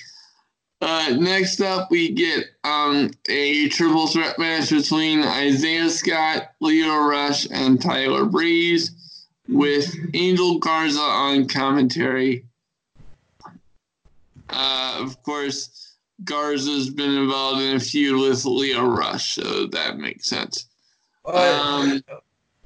[0.85, 7.47] Uh, next up, we get um, a triple threat match between Isaiah Scott, Lio Rush,
[7.49, 8.91] and Tyler Breeze
[9.47, 12.43] with Angel Garza on commentary.
[14.49, 20.27] Uh, of course, Garza's been involved in a feud with Lio Rush, so that makes
[20.27, 20.67] sense.
[21.25, 22.03] Um,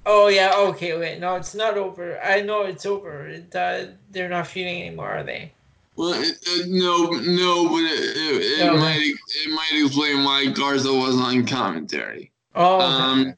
[0.07, 2.20] oh yeah, okay, wait, no, it's not over.
[2.24, 3.28] I know it's over.
[3.28, 5.51] It, uh, they're not feuding anymore, are they?
[5.98, 6.24] Well, uh,
[6.68, 12.32] no, no, but it, it, it might it might explain why Garza wasn't on commentary.
[12.54, 12.80] Oh.
[12.80, 13.34] Um,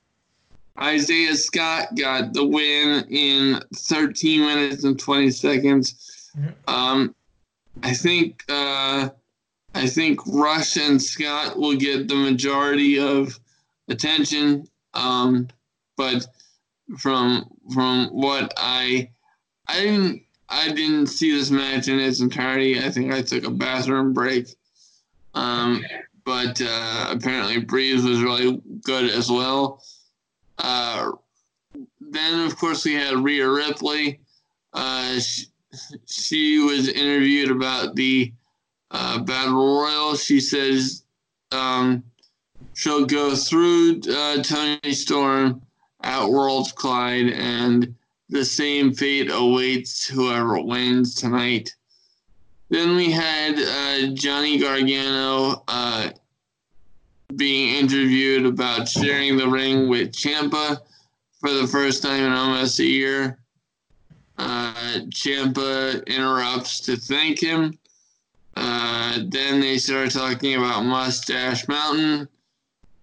[0.78, 6.32] Isaiah Scott got the win in 13 minutes and 20 seconds.
[6.38, 6.74] Mm-hmm.
[6.74, 7.16] Um,
[7.82, 9.10] I think uh,
[9.74, 13.40] I think Rush and Scott will get the majority of
[13.88, 14.68] attention.
[14.94, 15.48] Um,
[15.96, 16.28] but
[16.98, 19.12] from from what I
[19.68, 22.80] I didn't I didn't see this match in its entirety.
[22.80, 24.48] I think I took a bathroom break.
[25.36, 25.84] Um,
[26.26, 29.84] but uh, apparently Breeze was really good as well.
[30.58, 31.12] Uh,
[32.02, 34.20] then of course we had Rhea Ripley.
[34.74, 35.46] Uh, she,
[36.06, 38.34] she, was interviewed about the
[38.92, 40.16] uh, battle royal.
[40.16, 41.04] She says
[41.52, 42.04] um,
[42.74, 45.62] she'll go through uh, Toni Storm
[46.02, 47.96] at Worlds Collide, and
[48.30, 51.76] the same fate awaits whoever wins tonight.
[52.70, 56.12] Then we had uh, Johnny Gargano uh,
[57.36, 60.78] being interviewed about sharing the ring with Ciampa
[61.40, 63.40] for the first time in almost a year.
[64.38, 67.78] Uh, Ciampa interrupts to thank him.
[68.56, 72.28] Uh, then they start talking about Mustache Mountain.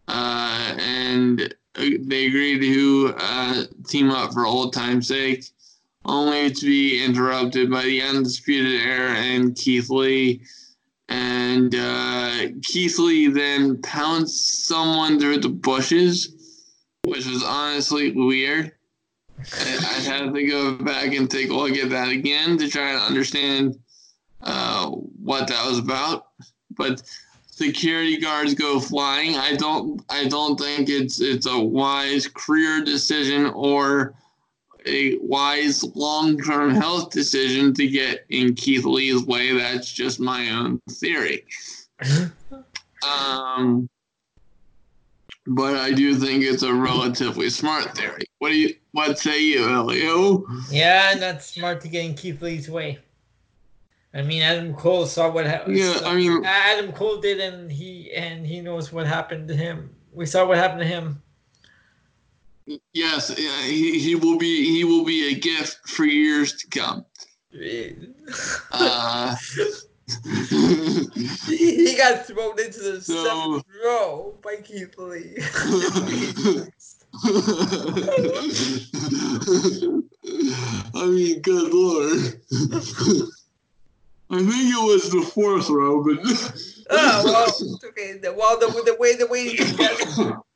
[0.09, 5.45] Uh, and they agreed to uh, team up for old time's sake,
[6.05, 10.43] only to be interrupted by the Undisputed Era and Keith Lee.
[11.09, 16.35] And uh, Keith Lee then pounced someone through the bushes,
[17.05, 18.73] which was honestly weird.
[19.39, 22.99] I'd have to go back and take a look at that again to try to
[22.99, 23.79] understand
[24.41, 26.29] uh, what that was about.
[26.71, 27.03] But
[27.57, 29.37] security guards go flying.
[29.37, 34.15] I don't I don't think it's it's a wise career decision or
[34.85, 39.57] a wise long-term health decision to get in Keith Lee's way.
[39.57, 41.45] That's just my own theory.
[43.03, 43.89] um,
[45.47, 48.27] but I do think it's a relatively smart theory.
[48.39, 50.45] What do you what say you, Elio?
[50.71, 52.99] Yeah, not smart to get in Keith Lee's way.
[54.17, 55.77] I mean, Adam Cole saw what happened.
[55.77, 59.95] Yeah, I mean, Adam Cole did, and he and he knows what happened to him.
[60.11, 61.21] We saw what happened to him.
[62.95, 67.05] Yes, he, he will be he will be a gift for years to come.
[68.73, 69.37] uh,
[71.47, 75.37] he got thrown into the so, seventh row by Keith Lee.
[80.95, 82.41] I mean, good lord.
[84.29, 86.19] I think it was the fourth row, but.
[86.91, 88.19] oh well, okay.
[88.23, 89.57] Well, the, the way the way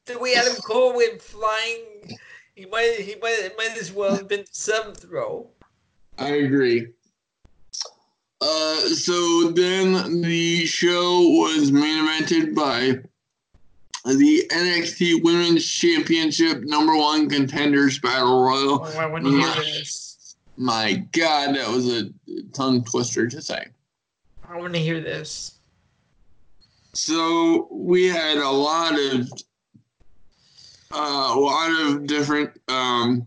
[0.07, 2.19] the way Adam Cole went flying,
[2.55, 5.49] he might he might might as well have been seventh row.
[6.19, 6.89] I agree.
[8.41, 12.99] Uh, so then the show was main evented by
[14.05, 18.87] the NXT Women's Championship number one contenders battle royal.
[18.87, 20.10] Oh,
[20.61, 22.11] My God, that was a
[22.53, 23.65] tongue twister to say.
[24.47, 25.59] I want to hear this.
[26.93, 29.33] So we had a lot of
[30.93, 33.27] uh, a lot of different um,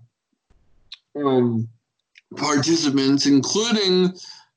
[1.15, 1.67] um,
[2.36, 4.13] participants, including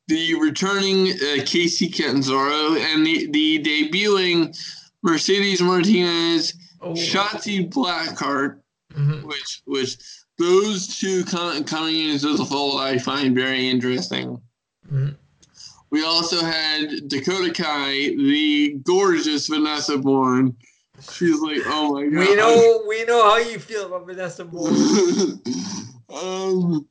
[0.09, 4.55] the returning uh, Kacy Catanzaro and the, the debuting
[5.03, 6.53] Mercedes Martinez,
[6.83, 6.93] oh.
[6.93, 8.61] Shotzi Blackheart,
[8.93, 9.27] mm-hmm.
[9.27, 9.97] which which
[10.39, 14.41] those two com- coming into the fold, I find very interesting.
[14.93, 15.17] Mhm.
[15.91, 20.57] We also had Dakota Kai, the gorgeous Vanessa Borne.
[21.13, 22.29] She's like, oh my god.
[22.29, 24.75] We know we know how you feel about Vanessa Borne.
[26.11, 26.87] um,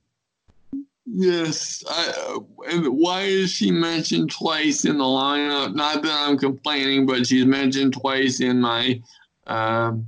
[1.05, 1.83] yes.
[1.89, 2.37] I,
[2.69, 5.75] and why is she mentioned twice in the lineup?
[5.75, 9.01] Not that I'm complaining, but she's mentioned twice in my
[9.47, 10.07] um,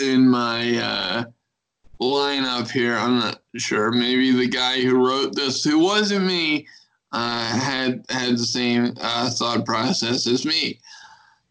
[0.00, 1.24] in my uh,
[2.00, 2.96] lineup here.
[2.96, 3.90] I'm not sure.
[3.90, 6.66] Maybe the guy who wrote this, who wasn't me,
[7.12, 10.80] uh, had had the same uh, thought process as me.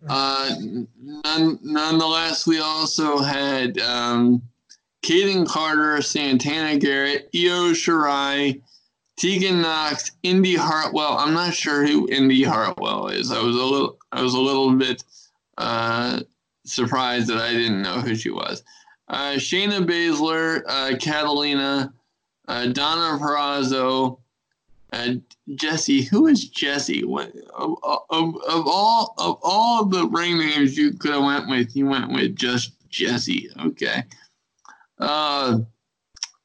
[0.07, 0.55] Uh,
[1.01, 4.41] none, nonetheless, we also had um,
[5.01, 8.61] Kayden Carter, Santana Garrett, Io Shirai,
[9.17, 11.17] Tegan Knox, Indy Hartwell.
[11.17, 13.31] I'm not sure who Indy Hartwell is.
[13.31, 15.03] I was a little, I was a little bit
[15.57, 16.21] uh,
[16.65, 18.63] surprised that I didn't know who she was.
[19.13, 21.93] Uh, Shayna Baszler, uh, Catalina,
[22.47, 24.17] uh, Deonna Purrazzo,
[24.91, 25.13] uh,
[25.53, 26.01] Jesse.
[26.01, 27.03] Who is Jesse?
[27.03, 31.75] What of, of, of all of all the ring names you could have went with,
[31.75, 33.51] you went with just Jesse.
[33.67, 34.03] Okay.
[34.97, 35.59] Uh,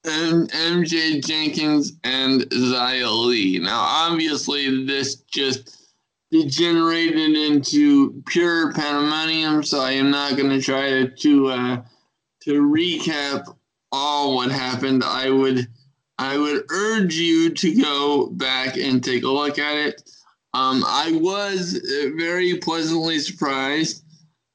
[0.05, 3.61] and MJ Jenkins and Zia Lee.
[3.61, 5.89] Now, obviously, this just
[6.31, 11.83] degenerated into pure pandemonium, so I am not going to try to to uh,
[12.41, 13.55] to recap
[13.93, 15.03] all what happened.
[15.05, 15.69] I would
[16.19, 20.03] I would urge you to go back and take a look at it.
[20.53, 24.03] Um, I was uh, very pleasantly surprised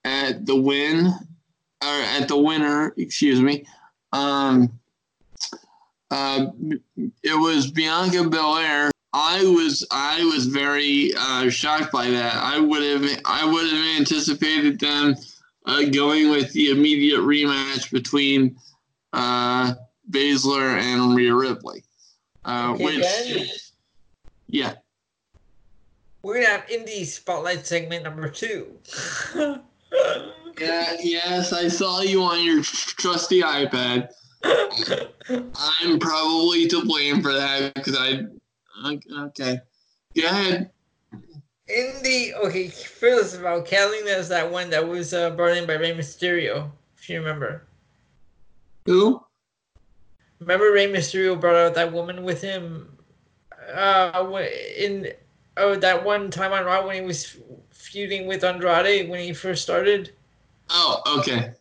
[0.04, 3.66] at the win, or at the winner, excuse me.
[4.12, 4.80] Um,
[6.12, 6.48] uh,
[7.24, 8.92] it was Bianca Belair.
[9.14, 12.36] I was I was very uh, shocked by that.
[12.36, 15.16] I would have I would have anticipated them
[15.66, 18.58] uh, going with the immediate rematch between
[19.14, 19.74] uh,
[20.10, 21.84] Baszler and Rhea Ripley.
[22.46, 23.48] Uh, Okay, which, Ben?
[24.48, 24.74] yeah,
[26.22, 28.78] We're gonna have indie spotlight segment number two.
[29.36, 34.10] yeah, yes, I saw you on your trusty iPad.
[35.56, 38.26] I'm probably to blame for that because I.
[39.28, 39.60] Okay,
[40.16, 40.70] go ahead.
[41.70, 45.76] Indie, okay, first of all, Catalina is that one that was uh, brought in by
[45.76, 47.64] Rey Mysterio, if you remember.
[48.86, 49.24] Who?
[50.40, 52.98] Remember Rey Mysterio brought out that woman with him
[53.74, 54.46] uh,
[54.78, 55.14] in
[55.56, 57.38] oh that one time on Raw when he was
[57.70, 60.12] feuding with Andrade when he first started.
[60.70, 61.52] Oh, okay.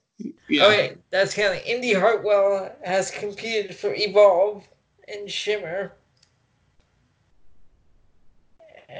[0.48, 0.66] Yeah.
[0.66, 4.66] Okay, that's of Indy Hartwell has competed for Evolve
[5.08, 5.92] and Shimmer.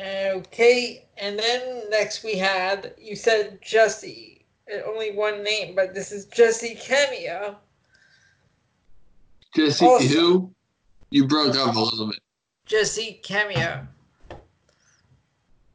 [0.01, 4.45] Okay, and then next we had you said Jesse,
[4.86, 7.57] only one name, but this is Jessi Kamea.
[9.55, 10.55] Jesse, Also- who?
[11.11, 12.20] You broke up a little bit.
[12.66, 13.86] Jessi Kamea,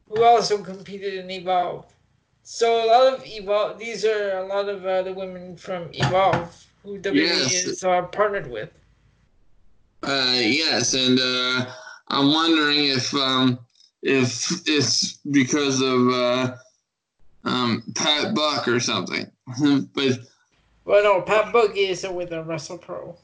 [0.08, 1.86] who also competed in Evolve.
[2.42, 3.78] So a lot of Evolve.
[3.78, 7.52] These are a lot of uh, the women from Evolve who WWE Yes.
[7.52, 8.70] is uh, partnered with.
[10.02, 11.66] Uh, yes, and uh,
[12.08, 13.58] I'm wondering if um,
[14.02, 16.54] if it's because of uh,
[17.44, 19.26] um, Pat Buck or something.
[19.94, 20.18] but
[20.84, 23.16] Well, no, Pat Buck is with the Wrestle Pro.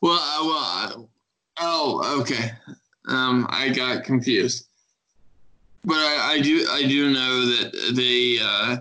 [0.00, 1.08] well, uh, well,
[1.58, 2.52] uh, oh, okay.
[3.06, 4.66] Um, I got confused.
[5.84, 8.78] But I, I do I do know that they uh,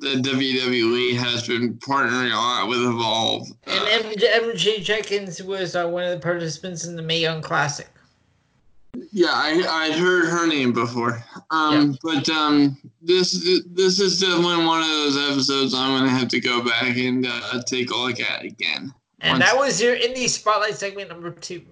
[0.00, 3.46] that WWE has been partnering a lot with Evolve.
[3.66, 7.40] And Uh, MJ, MJ Jenkins was uh, one of the participants in the Mae Young
[7.40, 7.88] Classic.
[9.12, 11.22] Yeah, I I heard her name before.
[11.50, 13.32] Um, but um, this
[13.66, 17.62] this is definitely one of those episodes I'm gonna have to go back and uh,
[17.66, 18.92] take a look at again.
[19.20, 21.62] And that was your indie spotlight segment number two.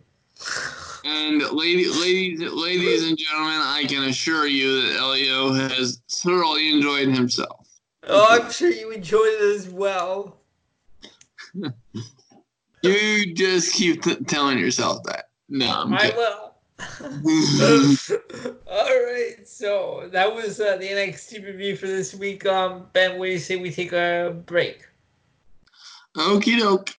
[1.07, 7.09] And lady, ladies, ladies and gentlemen, I can assure you that Elio has thoroughly enjoyed
[7.09, 7.69] himself.
[8.05, 10.39] Oh, I'm sure you enjoyed it as well.
[12.85, 15.31] You just keep t- telling yourself that.
[15.49, 16.17] No, I'm I kidding.
[16.17, 16.54] will.
[18.71, 22.45] All right, so that was uh, the NXT review for this week.
[22.47, 24.87] Um, Ben, what do you say we take a break?
[26.17, 26.95] Okie doke.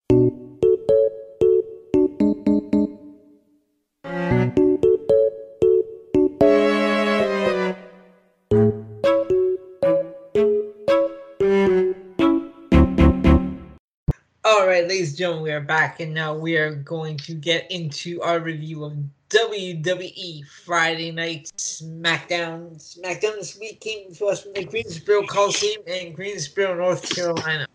[14.47, 17.71] All right, ladies and gentlemen, we are back, and now we are going to get
[17.71, 18.95] into our review of
[19.35, 22.77] WWE Friday Night SmackDown.
[22.77, 27.67] SmackDown this week came to us from the Greensboro Coliseum in Greensboro, North Carolina.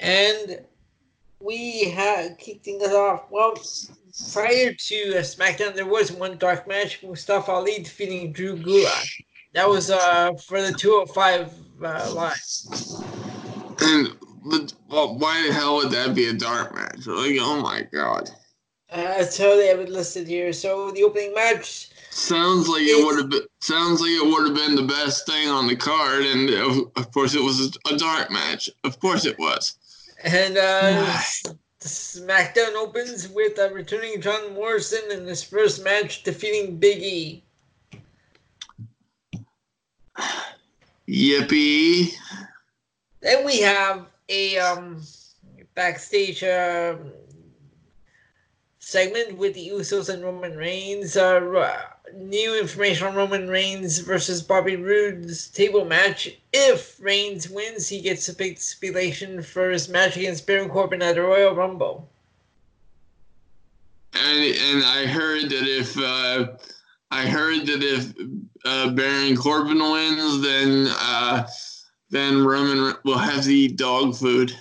[0.00, 0.60] And
[1.40, 3.24] we had kicking us off.
[3.30, 3.54] Well,
[4.32, 9.08] prior to uh, SmackDown, there was one dark match: Mustafa Ali defeating Drew Gulak.
[9.52, 11.52] That was uh for the 205
[11.82, 12.34] uh.
[13.80, 14.16] And
[14.88, 17.06] well, why the hell would that be a dark match?
[17.06, 18.30] Like, oh my god.
[18.90, 20.52] Uh, that's how they have it listed here.
[20.52, 21.90] So the opening match.
[22.10, 23.46] Sounds like it would have been.
[23.60, 27.12] Sounds like it would have been the best thing on the card, and of, of
[27.12, 28.70] course it was a dark match.
[28.84, 29.76] Of course it was.
[30.24, 31.20] And uh,
[31.80, 37.44] SmackDown opens with uh, returning John Morrison in his first match, defeating Big E.
[41.08, 42.12] Yippee!
[43.20, 45.02] Then we have a um,
[45.74, 46.96] backstage uh,
[48.88, 51.14] segment with the Usos and Roman Reigns.
[51.14, 51.82] Uh,
[52.14, 56.30] new information on Roman Reigns versus Bobby Roode's table match.
[56.54, 61.16] If Reigns wins, he gets a big stipulation for his match against Baron Corbin at
[61.16, 62.08] the Royal Rumble.
[64.14, 66.56] And and I heard that if uh,
[67.10, 68.14] I heard that if
[68.64, 71.46] uh, Baron Corbin wins, then uh,
[72.08, 74.56] then Roman will have to eat dog food.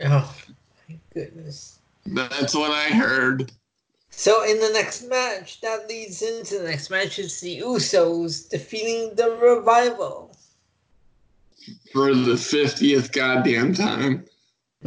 [0.00, 0.35] Oh,
[1.16, 1.78] goodness.
[2.04, 3.50] That's what I heard.
[4.10, 7.18] So in the next match, that leads into the next match.
[7.18, 10.36] It's the Usos defeating the Revival.
[11.92, 14.26] For the 50th goddamn time.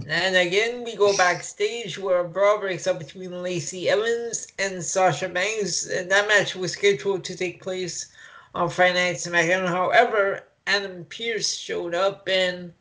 [0.07, 5.27] And again, we go backstage where a brawl breaks up between Lacey Evans and Sasha
[5.27, 5.87] Banks.
[5.87, 8.11] And that match was scheduled to take place
[8.53, 9.67] on Friday Night SmackDown.
[9.67, 12.71] However, Adam Pearce showed up and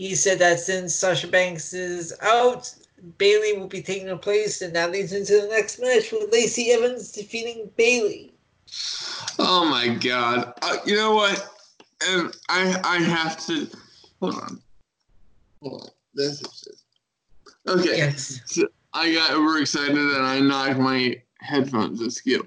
[0.00, 2.74] he said that since Sasha Banks is out,
[3.18, 6.70] Bayley will be taking her place, and that leads into the next match with Lacey
[6.70, 8.32] Evans defeating Bayley.
[9.38, 10.54] Oh my god!
[10.62, 11.46] Uh, you know what?
[12.08, 13.68] And I I have to
[14.22, 14.62] hold on.
[15.60, 15.88] Hold on.
[16.14, 17.70] This is it.
[17.70, 17.98] Okay.
[17.98, 18.40] Yes.
[18.46, 22.46] So I got overexcited and I knocked my headphones askew.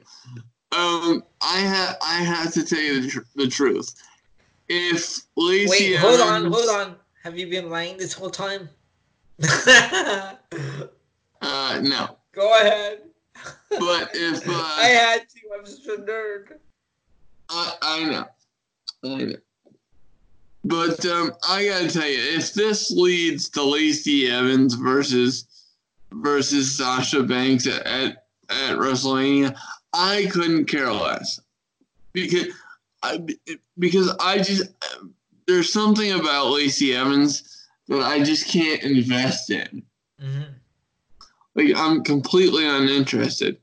[0.72, 3.94] Um, I have I have to tell you the, tr- the truth.
[4.70, 6.96] If Lacey Wait, hold on, hold on.
[7.24, 8.68] Have you been lying this whole time?
[9.42, 10.36] uh,
[11.82, 12.18] no.
[12.34, 13.04] Go ahead.
[13.70, 16.58] But if uh, I had to, I'm such a nerd.
[17.50, 18.26] I, I know,
[19.06, 19.36] I know.
[20.66, 25.46] But um, I gotta tell you, if this leads to Lacey Evans versus
[26.12, 29.56] versus Sasha Banks at at, at WrestleMania,
[29.94, 31.40] I couldn't care less
[32.12, 32.48] because
[33.02, 33.26] I
[33.80, 34.72] because I just
[35.48, 39.84] there's something about Lacey Evans that I just can't invest in.
[40.22, 40.44] Mm-hmm.
[41.56, 43.58] Like I'm completely uninterested.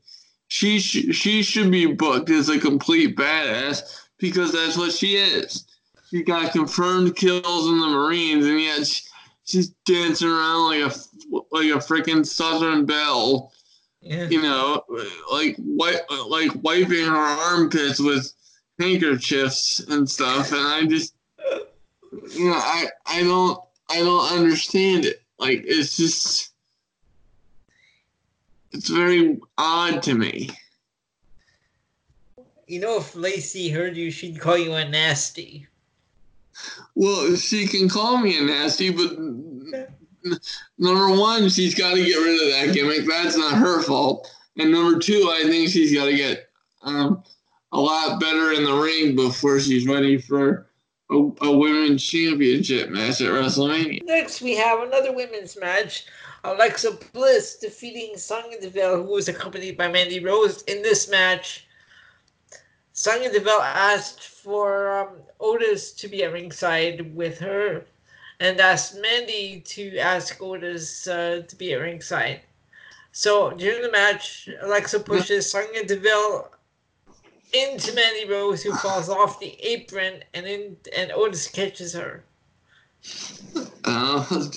[0.47, 5.65] She sh- she should be booked as a complete badass because that's what she is.
[6.09, 9.03] She got confirmed kills in the Marines, and yet she,
[9.45, 10.95] she's dancing around like a
[11.51, 13.51] like a freaking Southern belle.
[14.01, 14.27] Yeah.
[14.27, 14.83] You know,
[15.31, 18.33] like wipe, like wiping her armpits with
[18.79, 21.13] handkerchiefs and stuff, and I just,
[22.11, 23.59] you know, I I don't
[23.89, 25.21] I don't understand it.
[25.37, 26.51] Like it's just
[28.71, 30.49] it's very odd to me.
[32.67, 35.67] You know, if Lacey heard you, she'd call you a nasty.
[36.95, 39.17] Well, she can call me a nasty, but
[40.77, 43.05] number one, she's got to get rid of that gimmick.
[43.07, 44.29] That's not her fault.
[44.57, 46.49] And number two, I think she's got to get
[46.83, 47.23] um,
[47.71, 50.70] a lot better in the ring before she's ready for
[51.11, 54.03] a, a women's championship match at WrestleMania.
[54.05, 56.05] Next, we have another women's match.
[56.43, 60.63] Alexa Bliss defeating Sonya Deville, who was accompanied by Mandy Rose.
[60.63, 61.67] In this match,
[62.93, 65.09] Sonya Deville asked for um,
[65.39, 67.85] Otis to be at ringside with her
[68.39, 72.41] and asked Mandy to ask Otis uh, to be at ringside.
[73.11, 76.49] So during the match, Alexa pushes Sonya Deville
[77.53, 82.23] into Mandy Rose, who falls off the apron, and in, and Otis catches her.
[83.85, 84.47] Oh, uh,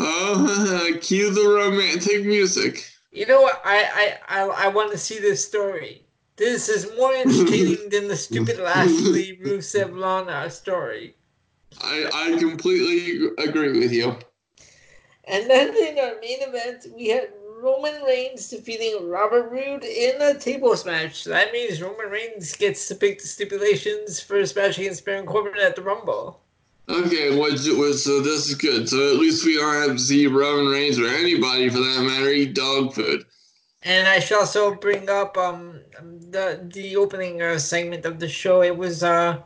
[0.00, 2.90] oh, cue the romantic music.
[3.12, 3.60] You know what?
[3.64, 6.02] I I, I, I want to see this story.
[6.36, 11.14] This is more entertaining than the stupid Lashley Rusev Lana story.
[11.80, 14.16] I, I completely agree with you.
[15.24, 17.30] And then in our main event, we had
[17.62, 21.24] Roman Reigns defeating Robert Roode in a tables match.
[21.24, 25.54] That means Roman Reigns gets to pick the stipulations for his match against Baron Corbin
[25.60, 26.40] at the Rumble.
[26.88, 28.88] Okay, what, so this is good.
[28.88, 32.28] So at least we don't have to see Roman Reigns or anybody for that matter
[32.28, 33.24] eat dog food.
[33.82, 35.80] And I should also bring up um
[36.30, 38.62] the the opening uh, segment of the show.
[38.62, 39.40] It was uh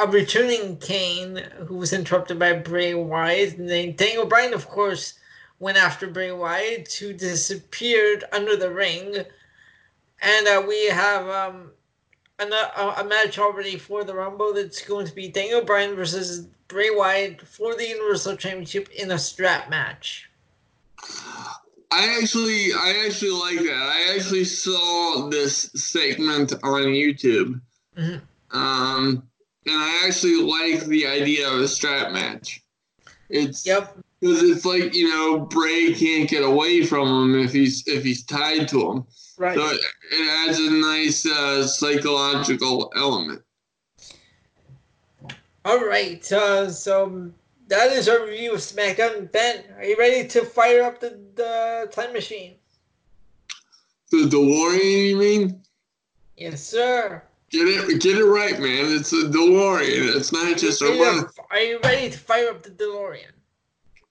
[0.00, 5.14] a returning Kane who was interrupted by Bray Wyatt, and then Daniel Bryan, of course,
[5.58, 9.16] went after Bray Wyatt, who disappeared under the ring,
[10.22, 11.70] and uh, we have um,
[12.38, 12.44] a,
[12.98, 17.40] a match already for the Rumble that's going to be Daniel Bryan versus Bray Wyatt
[17.40, 20.28] for the Universal Championship in a strap match.
[21.92, 23.92] I actually, I actually like that.
[23.92, 27.60] I actually saw this segment on YouTube,
[27.96, 28.58] mm-hmm.
[28.58, 29.22] um,
[29.66, 32.62] and I actually like the idea of a strap match.
[33.28, 37.86] It's yep because it's like you know Bray can't get away from him if he's
[37.86, 39.04] if he's tied to him.
[39.38, 39.56] Right.
[39.56, 39.80] So it,
[40.12, 43.42] it adds a nice uh, psychological element.
[45.64, 46.32] All right.
[46.32, 47.30] Uh, so
[47.68, 49.30] that is our review of SmackDown.
[49.32, 52.54] Ben, are you ready to fire up the, the time machine?
[54.10, 55.60] The DeLorean, you mean?
[56.36, 57.22] Yes, sir.
[57.50, 58.86] Get it, get it right, man.
[58.94, 60.16] It's a DeLorean.
[60.16, 61.28] It's not just a.
[61.50, 63.32] Are you ready to fire up the DeLorean?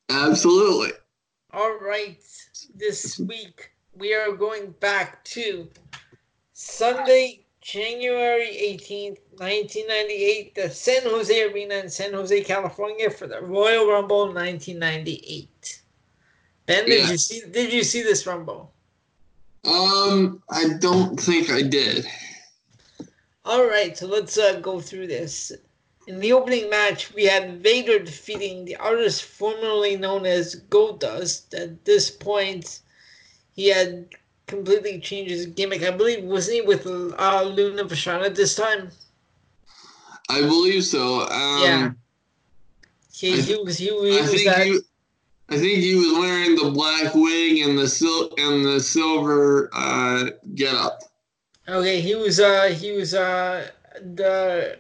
[0.09, 0.91] Absolutely.
[1.53, 2.19] All right.
[2.75, 5.69] This week we are going back to
[6.53, 13.87] Sunday, January 18th, 1998, the San Jose Arena in San Jose, California for the Royal
[13.87, 15.81] Rumble 1998.
[16.65, 18.73] Ben, did you see did you see this Rumble?
[19.65, 22.05] Um, I don't think I did.
[23.45, 25.51] All right, so let's uh, go through this.
[26.07, 31.53] In the opening match, we had Vader defeating the artist formerly known as Goldust.
[31.59, 32.79] At this point,
[33.55, 34.07] he had
[34.45, 35.81] completely changed his gimmick.
[35.81, 38.89] I believe wasn't he with uh, Luna Vachon this time?
[40.29, 41.21] I believe so.
[41.21, 41.91] Um, yeah.
[43.11, 44.65] He, he was he, he I was think that.
[44.65, 44.79] He,
[45.47, 50.31] I think he was wearing the black wig and the sil- and the silver uh,
[50.55, 51.03] getup.
[51.67, 53.69] Okay, he was uh he was uh
[54.15, 54.77] the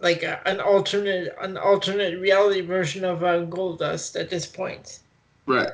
[0.00, 5.00] like uh, an alternate an alternate reality version of uh, Goldust at this point.
[5.46, 5.70] Right.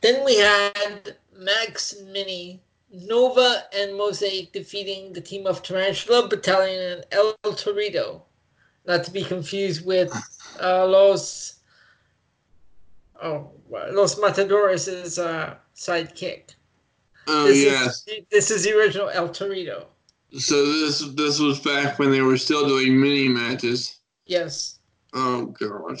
[0.00, 2.60] Then we had Max Mini,
[2.92, 8.22] Nova, and Mosaic defeating the team of Tarantula Battalion and El Torito.
[8.86, 10.12] Not to be confused with
[10.60, 11.56] uh, Los
[13.22, 16.54] oh Los Matadores' uh, sidekick.
[17.26, 18.04] Oh this yes.
[18.06, 19.86] Is, this is the original El Torito.
[20.36, 23.98] So this this was back when they were still doing mini matches.
[24.26, 24.78] Yes.
[25.14, 26.00] Oh god.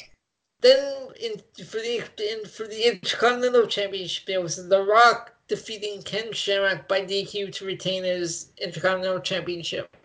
[0.60, 6.32] Then in for the in, for the Intercontinental Championship, it was The Rock defeating Ken
[6.32, 9.96] Shamrock by DQ to retain his Intercontinental Championship.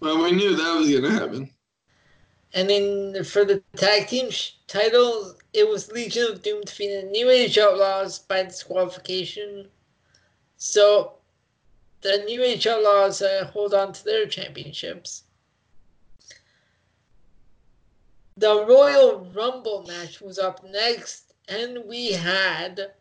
[0.00, 1.50] Well, we knew that was gonna happen.
[2.52, 7.28] And then for the tag team sh- title, it was Legion of Doom defeating New
[7.28, 9.66] Age Outlaws by disqualification.
[10.56, 11.14] So
[12.04, 15.22] the New Outlaws uh, hold on to their championships.
[18.36, 22.92] The Royal Rumble match was up next, and we had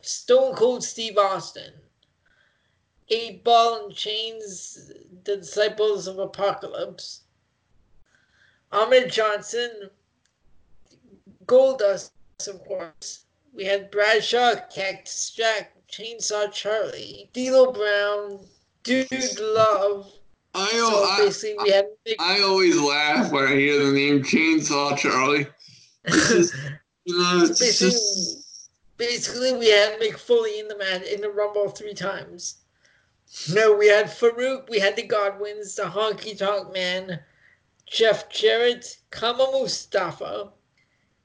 [0.00, 1.74] Stone Cold Steve Austin,
[3.10, 4.92] Eight Ball and Chainz,
[5.24, 7.24] the Disciples of Apocalypse,
[8.72, 9.90] Ahmed Johnson,
[11.44, 12.12] Goldust,
[12.46, 13.24] of course.
[13.52, 18.40] We had Bradshaw, Cactus Jack, Chainsaw Charlie, D'Lo Brown,
[18.82, 20.12] Dude Love,
[20.54, 22.16] I, so I, basically, we had big...
[22.18, 25.46] I always laugh when I hear the name Chainsaw Charlie.
[26.06, 26.54] Just,
[27.04, 28.70] you know, it's basically, just...
[28.96, 32.56] basically, we had Mick Foley in the match in the Rumble three times.
[33.52, 37.20] No, we had Farouk, we had the Godwins, the Honky Tonk Man,
[37.86, 40.52] Jeff Jarrett, Kama Mustafa,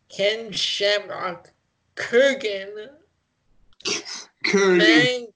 [0.10, 1.50] Ken Shamrock,
[1.96, 2.90] Kurgan,
[4.44, 5.28] Kurgan.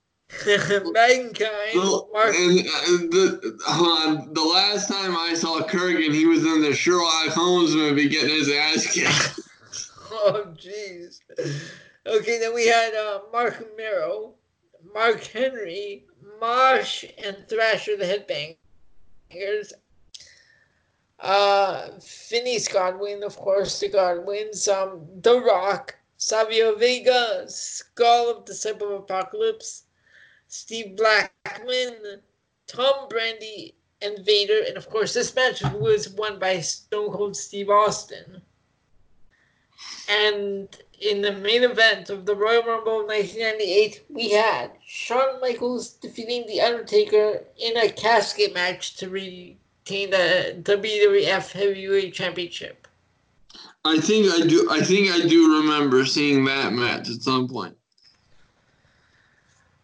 [0.93, 1.73] Mankind,
[2.13, 2.35] Mark.
[2.35, 7.29] and, and the, uh, the last time I saw Kurgan, he was in the Sherlock
[7.29, 9.39] Holmes movie getting his ass kicked.
[10.11, 11.19] Oh, jeez.
[12.05, 14.33] Okay, then we had uh, Mark Mero,
[14.93, 16.05] Mark Henry,
[16.39, 18.05] Mosh, and Thrasher the
[19.33, 19.71] Headbangers.
[21.19, 24.67] Uh, Phineas Godwin, of course, the Godwins.
[24.67, 29.83] Um, The Rock, Savio Vega, Skull of Disciple of Apocalypse,
[30.47, 32.21] Steve Blackman,
[32.65, 34.63] Tom Brandi, and Vader.
[34.67, 38.41] And of course, this match was won by Stone Cold Steve Austin.
[40.09, 46.47] And in the main event of the Royal Rumble 1998, we had Shawn Michaels defeating
[46.47, 52.86] The Undertaker in a casket match to retain the WWF Heavyweight Championship.
[53.87, 54.67] I think I do.
[54.69, 57.75] I think I do remember seeing that match at some point.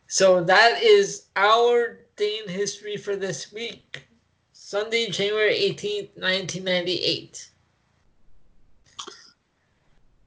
[0.07, 4.03] So that is our day in history for this week.
[4.51, 7.49] Sunday, January 18th, 1998.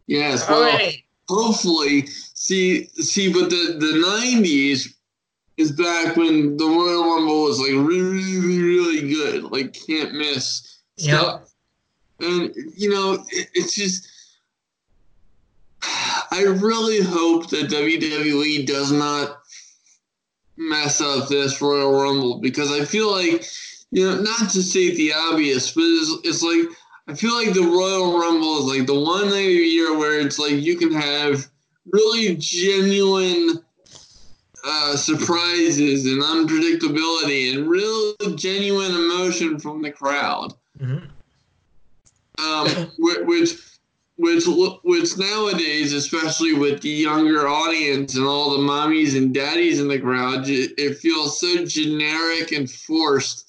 [0.07, 0.49] Yes.
[0.49, 1.03] All Well, right.
[1.29, 4.95] hopefully, see, see, but the the '90s
[5.57, 10.81] is back when the Royal Rumble was like really, really, really good, like can't miss
[10.97, 11.21] Yep.
[11.21, 11.46] stuff.
[12.21, 14.09] And you know, it, it's just.
[16.33, 19.39] I really hope that WWE does not
[20.57, 23.45] mess up this Royal Rumble because I feel like,
[23.91, 26.77] you know, not to state the obvious, but it's, it's like
[27.09, 30.39] I feel like the Royal Rumble is like the one night a year where it's
[30.39, 31.47] like you can have
[31.93, 33.63] really genuine
[34.65, 41.09] uh, surprises and unpredictability and real genuine emotion from the crowd Mhm.
[42.39, 43.59] Um, which
[44.19, 44.45] which
[44.83, 49.99] which nowadays, especially with the younger audience and all the mommies and daddies in the
[49.99, 53.45] crowd, it, feels so generic and forced.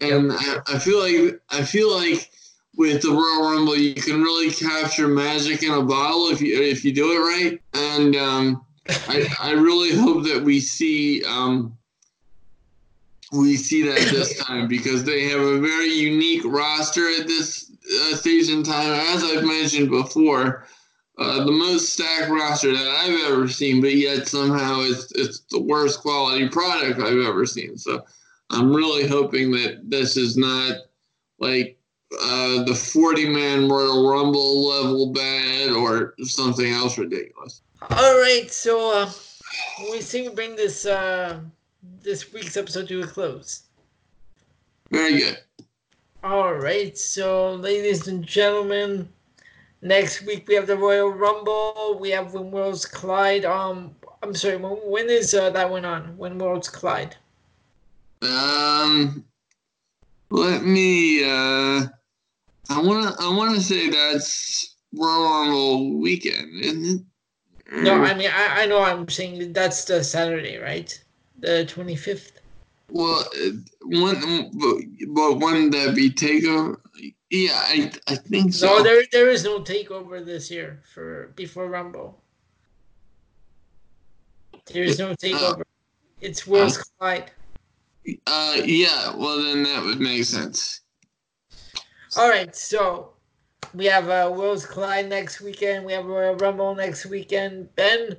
[0.00, 2.30] And I, I feel like I feel like
[2.76, 6.84] with the Royal Rumble, you can really capture magic in a bottle if you if
[6.84, 7.60] you do it right.
[7.72, 11.76] And um, I I really hope that we see um,
[13.32, 18.16] we see that this time because they have a very unique roster at this uh,
[18.16, 18.92] stage time.
[19.14, 20.66] As I've mentioned before,
[21.18, 25.60] uh, the most stacked roster that I've ever seen, but yet somehow it's it's the
[25.60, 27.78] worst quality product I've ever seen.
[27.78, 28.04] So
[28.50, 30.76] I'm really hoping that this is not
[31.38, 31.78] like
[32.20, 37.62] uh, the 40 man Royal Rumble level bad or something else ridiculous.
[37.90, 39.10] All right, so uh,
[39.90, 41.40] we seem to bring this uh,
[42.02, 43.62] this week's episode to a close.
[44.90, 45.38] Very good.
[46.24, 49.08] All right, so ladies and gentlemen,
[49.82, 51.98] next week we have the Royal Rumble.
[52.00, 53.44] We have When Worlds Collide.
[53.44, 56.16] Um, I'm sorry, when, when is uh, that one on?
[56.16, 57.16] When Worlds Collide?
[58.22, 59.24] Um,
[60.30, 61.22] let me.
[61.22, 61.86] Uh,
[62.70, 63.14] I wanna.
[63.20, 67.02] I wanna say that's Royal Rumble weekend, isn't it?
[67.72, 70.98] No, I mean I, I know I'm saying that's the Saturday, right?
[71.38, 72.35] The 25th.
[72.90, 73.50] Well, uh,
[73.82, 74.76] one, but,
[75.08, 76.78] but wouldn't that be takeover?
[77.30, 78.66] Yeah, I, I think so.
[78.66, 82.22] No, there there is no takeover this year for before Rumble.
[84.72, 85.62] There is no takeover.
[86.20, 87.30] It's Worlds Collide.
[88.26, 89.14] Uh, yeah.
[89.14, 90.80] Well, then that would make sense.
[92.16, 93.12] All right, so
[93.74, 95.84] we have uh, Worlds Collide next weekend.
[95.84, 97.74] We have Royal Rumble next weekend.
[97.76, 98.16] Ben,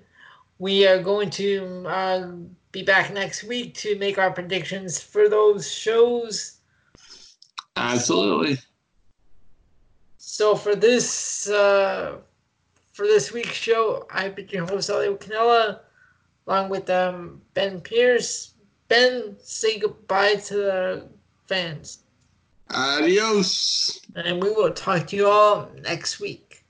[0.60, 2.32] we are going to uh,
[2.72, 6.58] be back next week to make our predictions for those shows.
[7.76, 8.58] Absolutely.
[10.18, 12.18] So for this uh,
[12.92, 15.80] for this week's show, I've been your host Elio Canella,
[16.48, 18.54] along with um, Ben Pierce.
[18.88, 21.08] Ben, say goodbye to the
[21.48, 22.00] fans,
[22.70, 24.02] Adios.
[24.16, 26.64] and we will talk to you all next week.